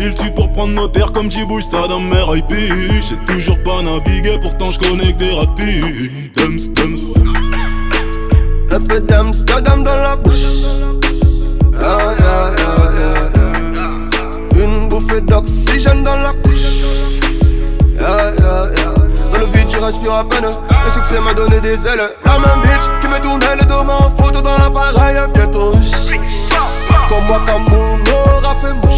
Il 0.00 0.14
tue 0.14 0.30
pour 0.34 0.50
prendre 0.50 0.72
nos 0.72 0.88
terres 0.88 1.12
comme 1.12 1.30
j'y 1.30 1.44
bouge 1.44 1.64
ça 1.64 1.86
dans 1.88 2.00
mes 2.00 2.38
IP. 2.38 2.54
J'ai 3.06 3.34
toujours 3.34 3.62
pas 3.62 3.82
navigué, 3.82 4.38
pourtant 4.40 4.70
j'connais 4.70 5.12
que 5.12 5.18
des 5.18 5.30
rapides. 5.30 5.73
Dums, 5.74 6.68
dums. 6.72 7.12
Un 8.70 8.78
peu 8.86 9.00
d'Amsterdam 9.00 9.82
dans 9.82 9.96
la 9.96 10.14
bouche. 10.14 10.34
Yeah, 11.80 12.14
yeah, 12.20 12.50
yeah, 12.58 13.30
yeah. 13.74 14.64
Une 14.64 14.88
bouffée 14.88 15.20
d'oxygène 15.20 16.04
dans 16.04 16.14
la 16.14 16.32
couche. 16.44 16.84
Yeah. 17.98 18.30
Dans 19.32 19.38
le 19.40 19.46
vide, 19.46 19.68
je 19.68 19.80
respire 19.80 20.14
à 20.14 20.28
peine. 20.28 20.44
Le 20.44 20.90
succès 20.92 21.18
m'a 21.24 21.34
donné 21.34 21.60
des 21.60 21.74
ailes. 21.88 22.08
La 22.24 22.38
même 22.38 22.62
bitch 22.62 22.86
qui 23.00 23.08
me 23.08 23.20
tournait 23.20 23.56
le 23.56 23.64
dos 23.66 23.84
en 23.90 24.10
photo 24.16 24.40
dans 24.42 24.56
l'appareil. 24.56 25.16
Bientôt, 25.34 25.72
comme 27.08 27.24
moi, 27.26 27.38
comme 27.44 27.64
mon 27.64 27.98
aura 28.12 28.54
fait 28.62 28.74
mouche. 28.74 28.93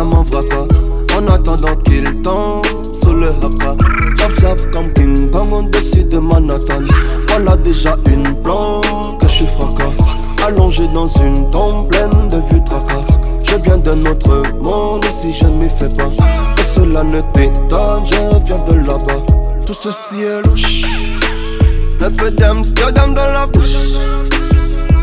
En 0.00 1.26
attendant 1.28 1.74
qu'il 1.84 2.04
tombe 2.22 2.64
sous 2.92 3.12
le 3.12 3.28
haka. 3.28 3.74
J'ap 4.16 4.32
j'ap 4.40 4.70
comme 4.72 4.92
King 4.92 5.30
Kong 5.30 5.52
au-dessus 5.52 6.04
de 6.04 6.18
Manhattan. 6.18 6.84
Voilà 7.28 7.56
déjà 7.56 7.96
une 8.06 8.22
plombe 8.42 9.18
que 9.20 9.26
je 9.26 9.32
suis 9.32 9.46
fracas. 9.46 9.92
Allongé 10.46 10.86
dans 10.94 11.08
une 11.08 11.50
tombe 11.50 11.88
pleine 11.88 12.28
de 12.30 12.36
vues 12.48 12.62
tracas. 12.64 13.04
Je 13.42 13.56
viens 13.56 13.78
d'un 13.78 14.10
autre 14.10 14.42
monde 14.62 15.04
si 15.20 15.32
je 15.32 15.44
ne 15.44 15.50
m'y 15.50 15.68
fais 15.68 15.88
pas. 15.88 16.10
Que 16.54 16.62
cela 16.62 17.02
ne 17.02 17.20
t'étonne, 17.32 18.04
je 18.06 18.46
viens 18.46 18.58
de 18.58 18.74
là-bas. 18.74 19.22
Tout 19.66 19.74
ceci 19.74 20.22
est 20.22 20.46
louche. 20.46 20.82
Un 22.00 22.10
peu 22.10 22.30
d'Amsterdam 22.30 23.14
dans 23.14 23.26
la 23.26 23.46
bouche. 23.46 23.74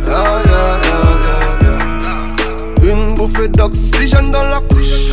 Yeah, 0.07 0.41
yeah, 0.45 0.79
yeah. 0.83 1.24
Une 2.87 3.15
bouffée 3.15 3.47
d'oxygène 3.47 4.29
dans 4.29 4.43
la 4.43 4.59
couche. 4.69 5.09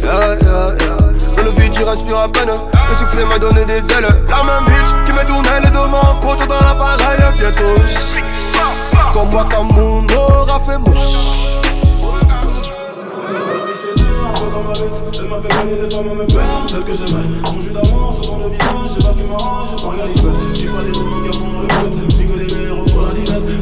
Yeah, 0.00 0.36
yeah, 0.40 0.76
yeah. 0.78 0.96
Dans 1.36 1.42
le 1.42 1.50
vide, 1.60 1.74
je 1.76 1.82
respire 1.82 2.18
à 2.18 2.28
peine. 2.30 2.50
Le 2.88 2.94
succès 2.94 3.26
m'a 3.26 3.36
donné 3.40 3.64
des 3.64 3.78
ailes. 3.78 4.06
La 4.28 4.44
même 4.44 4.64
bitch 4.66 4.90
qui 5.04 5.12
me 5.12 5.26
tournait 5.26 5.60
le 5.60 5.70
dos 5.70 5.80
en 5.80 6.20
photo 6.20 6.46
dans 6.46 6.60
l'appareil. 6.60 7.18
Bientôt, 7.36 7.74
comme 9.12 9.30
moi, 9.30 9.44
mon 9.74 10.06
aura 10.14 10.60
fait 10.60 10.78
mouche. 10.78 10.98
Elle 15.18 15.28
m'a 15.28 15.40
fait 15.40 15.48
gagner 15.48 15.82
des 15.82 15.90
femmes 15.90 16.10
à 16.10 16.14
mes 16.14 16.26
peines, 16.26 16.68
celles 16.68 16.84
que 16.84 16.94
j'aimais. 16.94 17.26
Mon 17.42 17.60
jus 17.60 17.70
d'amour 17.70 18.14
sur 18.14 18.30
ton 18.30 18.48
visage, 18.48 18.68
j'ai 18.96 19.04
pas 19.04 19.14
qui 19.14 19.24
m'arrange, 19.24 19.70
j'ai 19.76 19.82
pas 19.82 19.90
regardé 19.90 20.12
J'ai 20.54 20.66
pas 20.66 20.82
des 20.82 20.92
moments 20.96 21.28
qui 21.28 21.38
font 21.38 21.58
regretter, 21.58 22.16
pique 22.16 22.36
les 22.38 22.61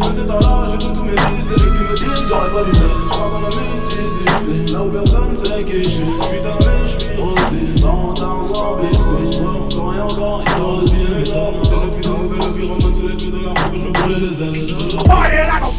à 0.00 0.12
cet 0.16 0.30
âge-là, 0.30 0.78
tous 0.78 1.04
mes 1.04 1.10
fils, 1.12 1.44
les 1.50 1.62
mecs 1.62 1.80
me 1.80 1.96
disent 1.96 2.28
J'aurais 2.28 2.50
pas 2.50 2.64
dû 2.64 2.72
mettre 2.72 3.08
trois 3.10 3.28
bonnes 3.30 3.44
amies, 3.44 3.68
Mississippi. 3.84 4.72
Là 4.72 4.82
où 4.82 4.90
personne 4.90 5.36
sait 5.36 5.64
qui 5.64 5.84
je 5.84 5.88
suis, 5.88 6.04
je 6.04 6.26
suis 6.26 6.38
un 6.38 6.58
mec, 6.64 6.88
je 6.88 7.20
rôti 7.20 7.80
Dans 7.82 8.12
un 8.12 8.48
genre 8.48 8.78
biscuit, 8.80 9.40
encore 9.44 9.94
et 9.94 10.00
encore, 10.00 10.42
il 10.46 10.52
dort 10.58 10.82
bien 10.84 11.10
Mais 11.12 11.24
le 11.24 11.90
plus 11.90 12.00
de 12.00 13.08
le 13.08 13.14
les 13.14 13.30
de 13.30 13.44
la 13.44 13.50
rampe, 13.50 13.74
je 13.74 13.78
me 13.78 13.90
brûlais 13.92 14.20
les 14.20 14.42
ailes. 14.42 15.69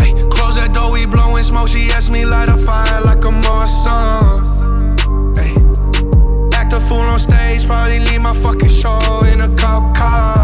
Ay, 0.00 0.12
close 0.30 0.56
that 0.56 0.72
door, 0.72 0.90
we 0.92 1.06
blowing 1.06 1.42
smoke, 1.42 1.68
she 1.68 1.90
asked 1.90 2.10
me 2.10 2.24
light 2.26 2.48
a 2.48 2.56
fire 2.56 3.00
like 3.00 3.24
a 3.24 3.30
Morrison. 3.30 3.92
Ay, 5.38 5.54
act 6.54 6.72
a 6.74 6.80
fool 6.80 7.00
on 7.00 7.18
stage, 7.18 7.66
probably 7.66 8.00
leave 8.00 8.20
my 8.20 8.34
fucking 8.34 8.68
show 8.68 9.24
in 9.24 9.40
a 9.40 9.48
cop 9.56 9.96
car. 9.96 10.36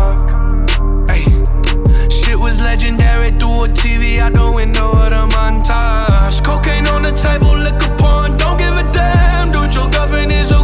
Shit 2.10 2.38
was 2.38 2.60
legendary 2.60 3.32
through 3.32 3.64
a 3.64 3.68
TV 3.68 4.18
out 4.18 4.32
the 4.32 4.50
window 4.50 4.90
of 4.92 5.10
the 5.10 5.26
montage. 5.36 6.42
Cocaine 6.42 6.86
on 6.86 7.02
the 7.02 7.12
table, 7.12 7.54
liquor 7.54 7.94
porn, 7.98 8.36
don't 8.38 8.56
give 8.58 8.76
a 8.76 8.82
damn. 8.92 9.50
Dude, 9.52 9.74
your 9.74 9.88
girlfriend 9.90 10.32
is 10.32 10.50
a 10.50 10.63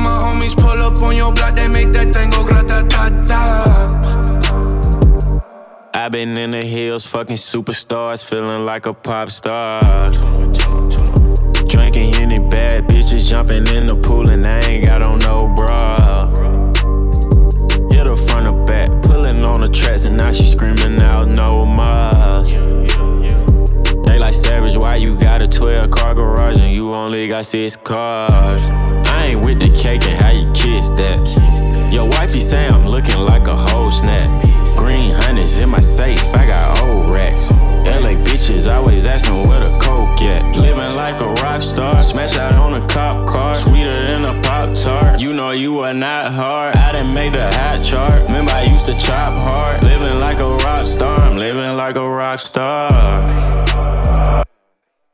My 0.00 0.18
homies 0.18 0.54
pull 0.56 0.82
up 0.82 1.02
on 1.02 1.14
your 1.14 1.30
block, 1.32 1.56
they 1.56 1.68
make 1.68 1.92
that 1.92 2.12
thing 2.14 2.30
go 2.30 2.42
grata 2.42 2.86
ta 2.88 3.10
ta. 3.26 3.90
I've 5.92 6.12
been 6.12 6.38
in 6.38 6.52
the 6.52 6.62
hills, 6.62 7.06
fucking 7.06 7.36
superstars, 7.36 8.24
feeling 8.24 8.64
like 8.64 8.86
a 8.86 8.94
pop 8.94 9.30
star. 9.30 9.82
Drinking 11.68 12.14
any 12.14 12.38
bad 12.38 12.88
bitches, 12.88 13.28
jumping 13.28 13.66
in 13.66 13.86
the 13.88 13.96
pool, 14.02 14.30
and 14.30 14.46
I 14.46 14.60
ain't 14.60 14.86
got 14.86 15.02
on 15.02 15.18
no 15.18 15.52
bra. 15.54 16.28
Hit 17.90 18.06
her 18.06 18.16
front 18.16 18.46
or 18.46 18.64
back, 18.64 18.90
pulling 19.02 19.44
on 19.44 19.60
the 19.60 19.68
tracks, 19.68 20.04
and 20.04 20.16
now 20.16 20.32
she 20.32 20.44
screaming 20.44 20.98
out 21.02 21.28
no 21.28 21.66
more. 21.66 22.42
They 24.04 24.18
like 24.18 24.32
savage, 24.32 24.78
why 24.78 24.96
you 24.96 25.18
got 25.18 25.42
a 25.42 25.48
12 25.48 25.90
car 25.90 26.14
garage 26.14 26.58
and 26.58 26.72
you 26.72 26.94
only 26.94 27.28
got 27.28 27.44
six 27.44 27.76
cars? 27.76 28.89
Ain't 29.30 29.44
with 29.44 29.60
the 29.60 29.68
cake 29.80 30.02
and 30.02 30.20
how 30.20 30.30
you 30.30 30.50
kiss 30.50 30.90
that. 30.98 31.92
Your 31.92 32.08
wifey 32.08 32.40
say 32.40 32.66
I'm 32.66 32.88
looking 32.88 33.16
like 33.18 33.46
a 33.46 33.54
whole 33.54 33.92
snap. 33.92 34.26
Green 34.76 35.14
hundreds 35.14 35.56
in 35.58 35.70
my 35.70 35.78
safe, 35.78 36.18
I 36.34 36.46
got 36.46 36.80
old 36.80 37.14
racks. 37.14 37.48
LA 37.86 38.18
bitches 38.26 38.68
always 38.68 39.06
asking 39.06 39.46
where 39.46 39.60
the 39.60 39.78
coke 39.78 40.20
at. 40.22 40.44
Living 40.56 40.96
like 40.96 41.20
a 41.20 41.28
rock 41.44 41.62
star, 41.62 42.02
smash 42.02 42.36
out 42.36 42.54
on 42.54 42.82
a 42.82 42.84
cop 42.88 43.28
car, 43.28 43.54
sweeter 43.54 44.04
than 44.04 44.24
a 44.24 44.42
pop 44.42 44.74
tart. 44.74 45.20
You 45.20 45.32
know 45.32 45.52
you 45.52 45.78
are 45.78 45.94
not 45.94 46.32
hard. 46.32 46.74
I 46.74 46.90
didn't 46.90 47.14
make 47.14 47.32
the 47.32 47.52
hot 47.52 47.84
chart. 47.84 48.22
Remember 48.22 48.50
I 48.50 48.64
used 48.64 48.86
to 48.86 48.96
chop 48.96 49.36
hard. 49.36 49.84
Living 49.84 50.18
like 50.18 50.40
a 50.40 50.56
rock 50.56 50.88
star, 50.88 51.20
I'm 51.20 51.36
living 51.36 51.76
like 51.76 51.94
a 51.94 52.10
rock 52.10 52.40
star. 52.40 52.90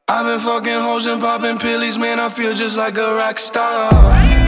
I've 0.08 0.24
been 0.24 0.38
fucking 0.38 0.72
hoes 0.72 1.06
and 1.06 1.20
popping 1.20 1.58
pillies, 1.58 1.98
man. 1.98 2.20
I 2.20 2.28
feel 2.28 2.54
just 2.54 2.76
like 2.76 2.96
a 2.96 3.16
rock 3.16 3.40
star. 3.40 4.45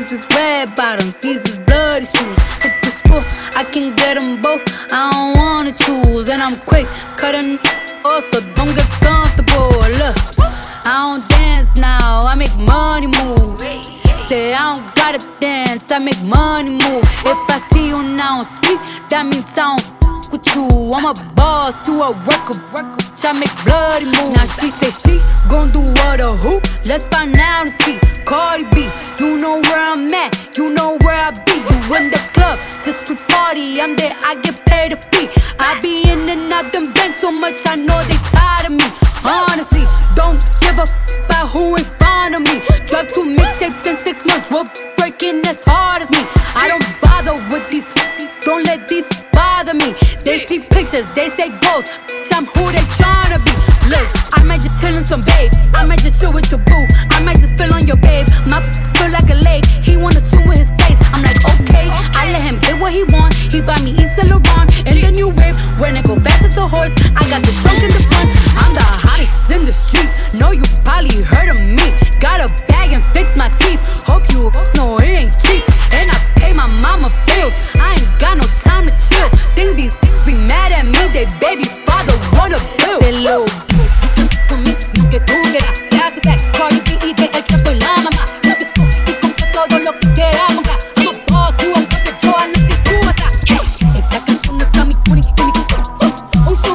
These 0.00 0.12
is 0.12 0.26
red 0.34 0.74
bottoms, 0.76 1.16
these 1.16 1.42
is 1.46 1.58
bloody 1.58 2.06
shoes. 2.06 2.38
Hit 2.62 2.72
the 2.82 2.90
school, 2.90 3.22
I 3.54 3.64
can 3.64 3.94
get 3.96 4.18
them 4.18 4.40
both. 4.40 4.64
I 4.90 5.10
don't 5.12 5.36
wanna 5.36 5.72
choose, 5.72 6.30
and 6.30 6.42
I'm 6.42 6.58
quick 6.60 6.86
cutting 7.18 7.58
off, 8.04 8.24
so 8.32 8.40
don't 8.54 8.74
get 8.74 8.88
comfortable. 9.04 9.68
Look, 10.00 10.16
I 10.88 11.04
don't 11.06 11.28
dance 11.28 11.68
now, 11.76 12.20
I 12.24 12.34
make 12.34 12.56
money 12.56 13.08
move. 13.08 13.58
Say 14.26 14.52
I 14.52 14.72
don't 14.72 14.94
gotta 14.94 15.20
dance, 15.38 15.92
I 15.92 15.98
make 15.98 16.22
money 16.22 16.70
move. 16.70 17.04
If 17.26 17.50
I 17.50 17.58
see 17.70 17.88
you 17.88 18.02
now 18.02 18.40
speak, 18.40 18.80
that 19.10 19.26
means 19.26 19.52
I 19.58 19.76
don't 19.76 19.99
f- 20.20 20.32
with 20.32 20.46
you. 20.54 20.68
I'm 20.94 21.04
a 21.06 21.14
boss, 21.34 21.86
you 21.88 22.02
a 22.02 22.12
worker. 22.26 22.58
I 23.22 23.32
make 23.32 23.52
bloody 23.64 24.06
moves. 24.06 24.32
Now 24.34 24.42
she 24.58 24.70
say 24.74 24.90
she 24.90 25.14
gon' 25.48 25.70
do 25.70 25.80
what 26.02 26.18
a 26.18 26.32
who? 26.32 26.58
Let's 26.84 27.06
find 27.08 27.36
out 27.38 27.68
and 27.68 27.70
see. 27.82 27.94
Cardi 28.24 28.64
B, 28.74 28.88
you 29.20 29.38
know 29.38 29.60
where 29.60 29.78
I'm 29.78 30.08
at, 30.14 30.56
you 30.58 30.72
know 30.72 30.98
where 31.04 31.14
I 31.14 31.30
be. 31.46 31.54
You 31.62 31.78
in 32.00 32.10
the 32.10 32.18
club 32.34 32.58
just 32.82 33.06
to 33.06 33.14
party. 33.30 33.80
I'm 33.80 33.94
there, 33.94 34.10
I 34.24 34.34
get 34.42 34.64
paid 34.66 34.94
a 34.94 34.98
fee. 34.98 35.28
I 35.60 35.78
be 35.80 36.10
in 36.10 36.26
and 36.28 36.50
out 36.52 36.72
them 36.72 36.90
banks 36.92 37.20
so 37.20 37.30
much, 37.30 37.54
I 37.66 37.76
know 37.76 38.00
they 38.08 38.18
tired 38.34 38.66
of 38.66 38.74
me. 38.74 38.88
Honestly, 39.22 39.84
don't 40.16 40.40
give 40.58 40.78
a 40.78 40.88
f- 40.88 41.24
about 41.26 41.50
who 41.54 41.76
in 41.76 41.84
front 42.02 42.34
of 42.34 42.42
me. 42.42 42.58
Drop 42.90 43.06
two 43.14 43.30
mixtapes 43.36 43.86
in 43.86 43.96
six 44.02 44.24
months, 44.26 44.48
we're 44.50 44.66
breaking 44.96 45.46
as 45.46 45.62
hard 45.66 46.02
as 46.02 46.10
me. 46.10 46.24
I 46.56 46.66
don't 46.66 46.82
bother 47.04 47.36
with 47.54 47.68
these, 47.70 47.86
don't 48.40 48.64
let 48.66 48.88
these 48.88 49.06
bother 49.32 49.74
me. 49.74 49.94
They 50.30 50.46
see 50.46 50.60
pictures, 50.60 51.10
they 51.18 51.26
say 51.34 51.50
goals. 51.58 51.90
I'm 52.30 52.46
who 52.46 52.70
they 52.70 52.86
tryna 53.02 53.42
be. 53.42 53.50
Look, 53.90 54.06
I 54.38 54.46
might 54.46 54.62
just 54.62 54.78
chill 54.80 54.94
in 54.94 55.04
some 55.04 55.18
babe. 55.26 55.50
I 55.74 55.84
might 55.84 55.98
just 56.06 56.20
chill 56.22 56.32
with 56.32 56.46
your 56.52 56.62
boo. 56.70 56.86
I 57.10 57.18
might 57.26 57.42
just 57.42 57.58
spill 57.58 57.74
on 57.74 57.84
your 57.84 57.96
babe. 57.96 58.28
My 58.46 58.62
feel 58.94 59.10
like 59.10 59.26
a 59.26 59.42
lake. 59.42 59.66
He 59.82 59.96
wanna 59.96 60.20
swim 60.22 60.46
with 60.46 60.62
his 60.62 60.70
face. 60.86 61.02
I'm 61.10 61.26
like, 61.26 61.34
okay. 61.58 61.90
I 62.14 62.30
let 62.30 62.42
him 62.42 62.62
get 62.62 62.80
what 62.80 62.92
he 62.92 63.02
want. 63.10 63.34
He 63.34 63.60
buy 63.60 63.82
me 63.82 63.90
Yves 63.98 64.14
Saint 64.14 64.30
Laurent 64.30 64.70
and 64.86 65.02
the 65.02 65.10
new 65.10 65.34
whip. 65.34 65.58
When 65.82 65.96
it 65.98 66.06
go 66.06 66.14
fast 66.22 66.46
as 66.46 66.56
a 66.56 66.66
horse, 66.68 66.94
I 67.18 67.26
got 67.26 67.42
the 67.42 67.50
trunk 67.66 67.82
in 67.82 67.90
the 67.90 68.02
front. 68.06 68.30
I'm 68.54 68.70
the 68.70 68.86
hottest 68.86 69.50
in 69.50 69.66
the 69.66 69.74
street. 69.74 70.14
Know 70.38 70.54
you 70.54 70.62
probably 70.86 71.26
heard 71.26 71.50
of 71.50 71.58
me. 71.74 71.90
Got 72.22 72.38
a 72.38 72.48
bag 72.70 72.94
and 72.94 73.02
fix 73.10 73.34
my 73.34 73.50
teeth. 73.58 73.82
Hope 74.06 74.30
you 74.30 74.46
know 74.78 74.94
it 75.02 75.10
ain't 75.10 75.34
cheap. 75.42 75.69
They 81.20 81.26
baby 81.38 81.64
father. 81.84 82.16
Say, 82.80 83.12
"Lil, 83.12 83.44
conmigo 84.48 84.78
que 85.10 85.20
tú 85.20 85.34
quieras. 85.52 85.78
Clase 85.90 86.18
back, 86.24 86.40
Cardi 86.56 86.80
B 86.80 86.98
y 87.08 87.12
de 87.12 87.24
el 87.34 87.44
chef 87.44 87.62
soy 87.62 87.74
la 87.74 87.94
mamá. 87.96 88.24
Yo 88.42 88.56
te 88.56 88.64
escojo 88.64 88.88
y 89.06 89.12
compro 89.20 89.46
todo 89.52 89.78
lo 89.80 89.92
que 89.98 90.14
quieras 90.14 90.54
comprar. 90.54 90.78
I'm 90.96 91.08
a 91.08 91.12
boss, 91.30 91.58
you 91.62 91.74
a 91.74 91.78
worker, 91.78 92.16
yo 92.22 92.38
a 92.38 92.46
la 92.46 92.66
que 92.66 92.74
tú 92.86 92.90
atrás. 93.06 93.32
Esta 93.96 94.24
canción 94.24 94.56
mi 94.56 94.64
cuerpo. 94.64 95.44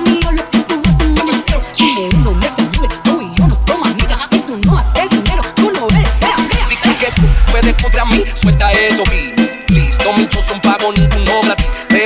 Mío 0.05 0.31
lo 0.31 0.49
que 0.51 0.59
tú 0.59 0.75
haces 0.75 1.09
mañana. 1.09 1.43
Si 1.73 1.83
me 1.93 2.15
uno 2.15 2.33
me 2.33 2.47
salude, 2.47 2.95
tú 3.03 3.21
y 3.23 3.35
yo 3.35 3.47
no 3.47 3.55
somos 3.55 3.89
amigas. 3.89 4.21
Si 4.29 4.39
tú 4.41 4.57
no 4.57 4.77
haces 4.77 5.09
dinero, 5.09 5.41
tú 5.55 5.71
no 5.71 5.87
eres 5.89 6.19
de 6.19 6.27
la 6.27 6.37
mía. 6.37 6.65
Dicen 6.69 6.93
que 6.93 7.07
tú 7.13 7.23
puedes 7.51 7.73
contra 7.81 8.05
mí, 8.05 8.23
suelta 8.31 8.71
eso, 8.73 9.03
B. 9.09 9.33
Please, 9.65 9.97
no 10.03 10.13
me 10.13 10.29
son 10.29 10.59
pago 10.61 10.91
ningún 10.91 11.23
nombre 11.23 11.55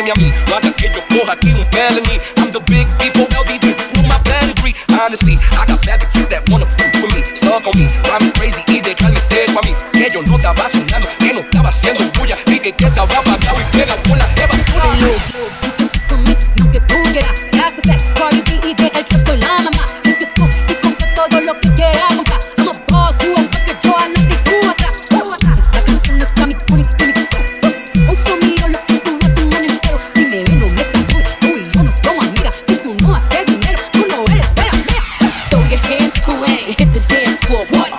a 0.10 0.14
ti. 0.14 0.20
Deme 0.20 0.28
a 0.28 0.30
mí, 0.30 0.34
no 0.48 0.56
hagas 0.56 0.74
que 0.74 0.90
yo 0.90 1.02
coja 1.10 1.34
aquí 1.34 1.50
un 1.50 1.66
felony. 1.72 2.18
I'm 2.38 2.52
the 2.52 2.60
big 2.66 2.88
beef, 2.98 3.14
for 3.14 3.28
all 3.38 3.44
these 3.46 3.60
niggas 3.62 3.94
know 3.94 4.08
my 4.08 4.20
pedigree. 4.24 4.76
Honestly, 4.90 5.38
I 5.54 5.66
got 5.66 5.86
bad 5.86 6.00
bitches 6.02 6.30
that 6.30 6.50
wanna 6.50 6.66
fuck 6.78 6.94
with 7.02 7.14
me, 7.14 7.22
suck 7.36 7.68
on 7.68 7.78
me, 7.78 7.86
me 7.86 8.32
crazy 8.34 8.62
y 8.68 8.82
dejarme 8.82 9.20
ser 9.20 9.46
pa' 9.54 9.62
mí. 9.64 9.76
Que 9.92 10.10
yo 10.12 10.22
no 10.24 10.36
estaba 10.36 10.68
soñando, 10.70 11.08
que 11.20 11.34
no 11.34 11.42
estaba 11.42 11.70
haciendo 11.70 12.04
bulla, 12.18 12.38
dije 12.46 12.72
que 12.72 12.86
estaba 12.86 13.08
pagado 13.08 13.62
y 13.62 13.78
pega 13.78 13.96
con 14.04 14.18
la 14.18 14.28
jeva. 14.36 15.59
Floor. 37.50 37.66
What? 37.72 37.99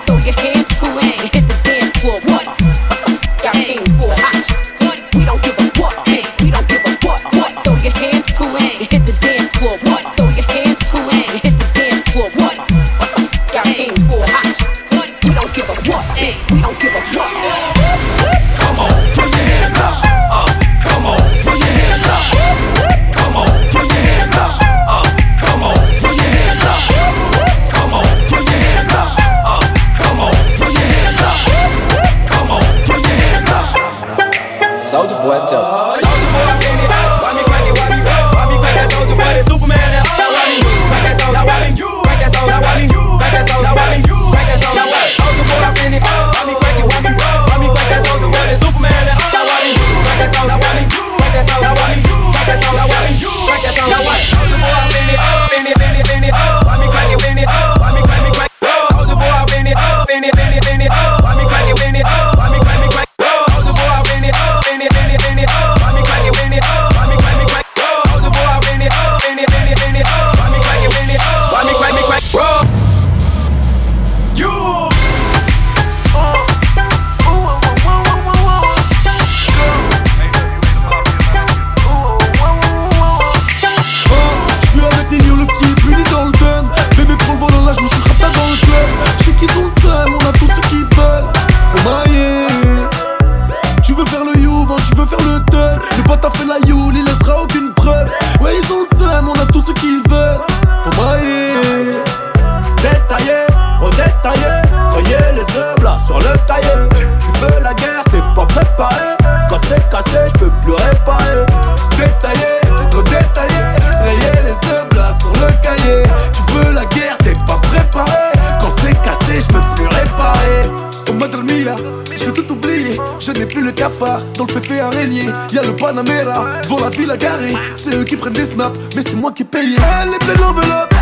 Mais 128.95 129.01
c'est 129.01 129.15
moi 129.15 129.31
qui 129.31 129.43
paye. 129.43 129.75
Elle 129.75 130.13
est 130.13 130.19
pleine 130.19 130.39
l'enveloppe 130.39 130.93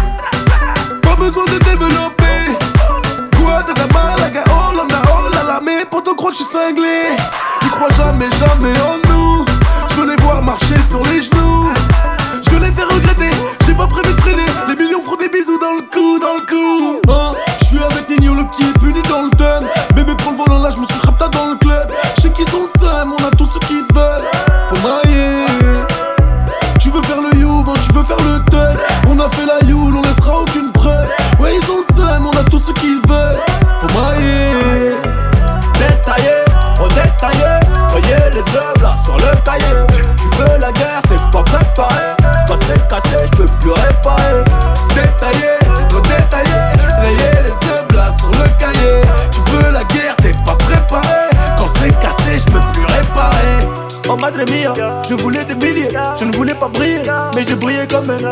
Pas 1.02 1.16
besoin 1.18 1.46
de 1.46 1.58
développer. 1.60 2.58
Quoi 3.38 3.64
de 3.64 3.74
la 3.80 3.88
malaga 3.94 4.44
Oh 4.48 4.76
là 4.76 4.84
là 4.90 5.02
oh 5.12 5.64
Mais 5.64 5.86
pour 5.86 6.04
te 6.04 6.12
croire 6.16 6.32
que 6.32 6.38
je 6.38 6.44
suis 6.44 6.52
cinglé. 6.52 7.16
Ils 7.64 7.70
croient 7.70 7.92
jamais 7.98 8.30
jamais 8.40 8.74
en 8.82 8.98
nous. 9.10 9.46
Je 9.90 9.96
veux 9.96 10.10
les 10.10 10.22
voir 10.24 10.42
marcher 10.42 10.80
sur 10.90 11.04
les 11.06 11.22
genoux 11.22 11.39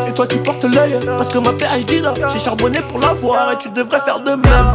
Et 0.06 0.12
toi 0.12 0.26
tu 0.26 0.38
portes 0.38 0.64
l'œil, 0.64 0.98
parce 1.16 1.28
que 1.28 1.38
ma 1.38 1.52
PhD 1.52 2.00
là, 2.00 2.14
j'ai 2.32 2.38
charbonné 2.38 2.80
pour 2.82 3.00
l'avoir 3.00 3.52
et 3.52 3.58
tu 3.58 3.68
devrais 3.70 3.98
faire 4.00 4.20
de 4.20 4.30
même. 4.30 4.74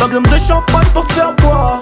Magnum 0.00 0.22
de 0.22 0.36
champagne 0.36 0.86
pour 0.94 1.06
te 1.06 1.12
faire 1.12 1.34
boire, 1.36 1.78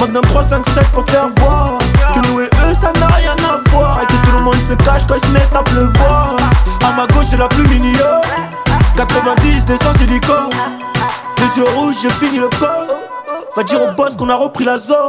Magnum 0.00 0.22
357 0.22 0.84
pour 0.88 1.04
te 1.04 1.12
faire 1.12 1.28
voir. 1.36 1.78
Que 2.14 2.28
nous 2.28 2.40
et 2.40 2.46
eux 2.46 2.74
ça 2.80 2.92
n'a 2.98 3.06
rien 3.14 3.36
à 3.48 3.70
voir, 3.70 4.00
et 4.02 4.06
que 4.06 4.26
tout 4.26 4.32
le 4.36 4.42
monde 4.42 4.56
se 4.68 4.74
cache 4.74 5.06
quand 5.06 5.14
ils 5.14 5.20
se 5.20 5.32
mettent 5.32 5.54
à 5.54 5.62
pleuvoir. 5.62 6.36
À 6.84 6.92
ma 6.96 7.06
gauche 7.06 7.26
c'est 7.30 7.36
la 7.36 7.48
plus 7.48 7.66
mignonne, 7.68 8.22
90 8.96 9.64
des 9.64 9.76
sans 9.76 9.94
silicone. 9.98 10.50
Les 11.38 11.60
yeux 11.60 11.68
rouges, 11.76 11.96
j'ai 12.02 12.10
fini 12.10 12.38
le 12.38 12.48
corps. 12.58 13.03
Va 13.56 13.62
dire 13.62 13.80
au 13.80 13.92
boss 13.92 14.16
qu'on 14.16 14.28
a 14.30 14.34
repris 14.34 14.64
la 14.64 14.78
zone. 14.78 15.06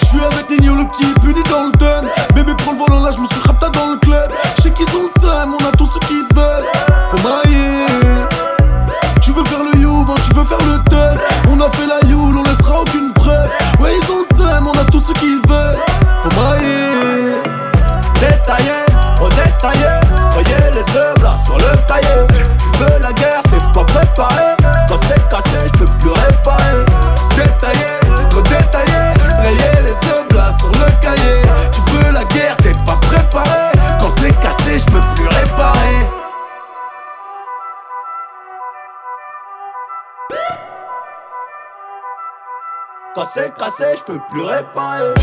je 0.00 0.06
suis 0.06 0.20
avec 0.20 0.48
Nino, 0.48 0.76
le 0.76 0.86
petit 0.86 1.06
puni 1.20 1.42
dans 1.50 1.64
le 1.64 1.72
dun. 1.72 2.02
Bébé 2.36 2.54
prend 2.58 2.70
le 2.70 2.78
volant 2.78 3.02
là, 3.02 3.10
je 3.10 3.20
me 3.20 3.26
suis 3.26 3.40
rapta 3.44 3.68
dans 3.70 3.88
le 3.88 3.96
club. 3.98 4.30
Je 4.58 4.62
sais 4.62 4.70
qu'ils 4.70 4.86
ont 4.96 5.02
le 5.02 5.20
seum, 5.20 5.56
on 5.60 5.66
a 5.66 5.72
tout 5.72 5.86
ce 5.86 5.98
qu'ils 6.06 6.24
veulent. 6.32 6.64
Faut 7.10 7.28
mailler. 7.28 7.86
Tu 9.20 9.32
veux 9.32 9.44
faire 9.44 9.64
le 9.64 9.76
youvan, 9.76 10.14
tu 10.14 10.32
veux 10.34 10.44
faire 10.44 10.58
le 10.58 10.78
tug. 10.88 11.20
On 11.50 11.60
a 11.60 11.68
fait 11.70 11.86
la 11.86 12.08
youle, 12.08 12.38
on 12.38 12.42
laissera 12.44 12.82
aucune 12.82 13.12
preuve. 13.12 13.50
Ouais, 13.80 13.98
ils 14.00 14.12
ont 14.12 14.18
le 14.18 14.36
seum, 14.36 14.68
on 14.68 14.78
a 14.78 14.84
tout 14.84 15.00
ce 15.00 15.12
qu'ils 15.14 15.40
veulent. 15.48 15.78
Faut 16.22 16.40
mailler. 16.40 17.42
Détaillé, 18.20 18.86
redétaillé, 19.18 19.90
voyez 20.32 20.70
les 20.74 20.96
œuvres 20.96 21.24
là 21.24 21.36
sur 21.44 21.58
le 21.58 21.76
cahier. 21.88 22.26
Tu 22.60 22.78
veux 22.78 23.00
la 23.00 23.12
guerre, 23.12 23.42
t'es 23.50 23.58
pas 23.74 23.84
préparé. 23.84 24.54
Quand 24.88 25.00
c'est 25.08 25.28
cassé, 25.28 25.58
je 25.72 25.78
peux 25.78 25.90
plus 25.98 26.10
réparer. 26.10 27.09
C'est 43.32 43.54
cassé, 43.56 43.84
je 43.96 44.04
peux 44.04 44.20
plus 44.30 44.42
réparer. 44.42 45.14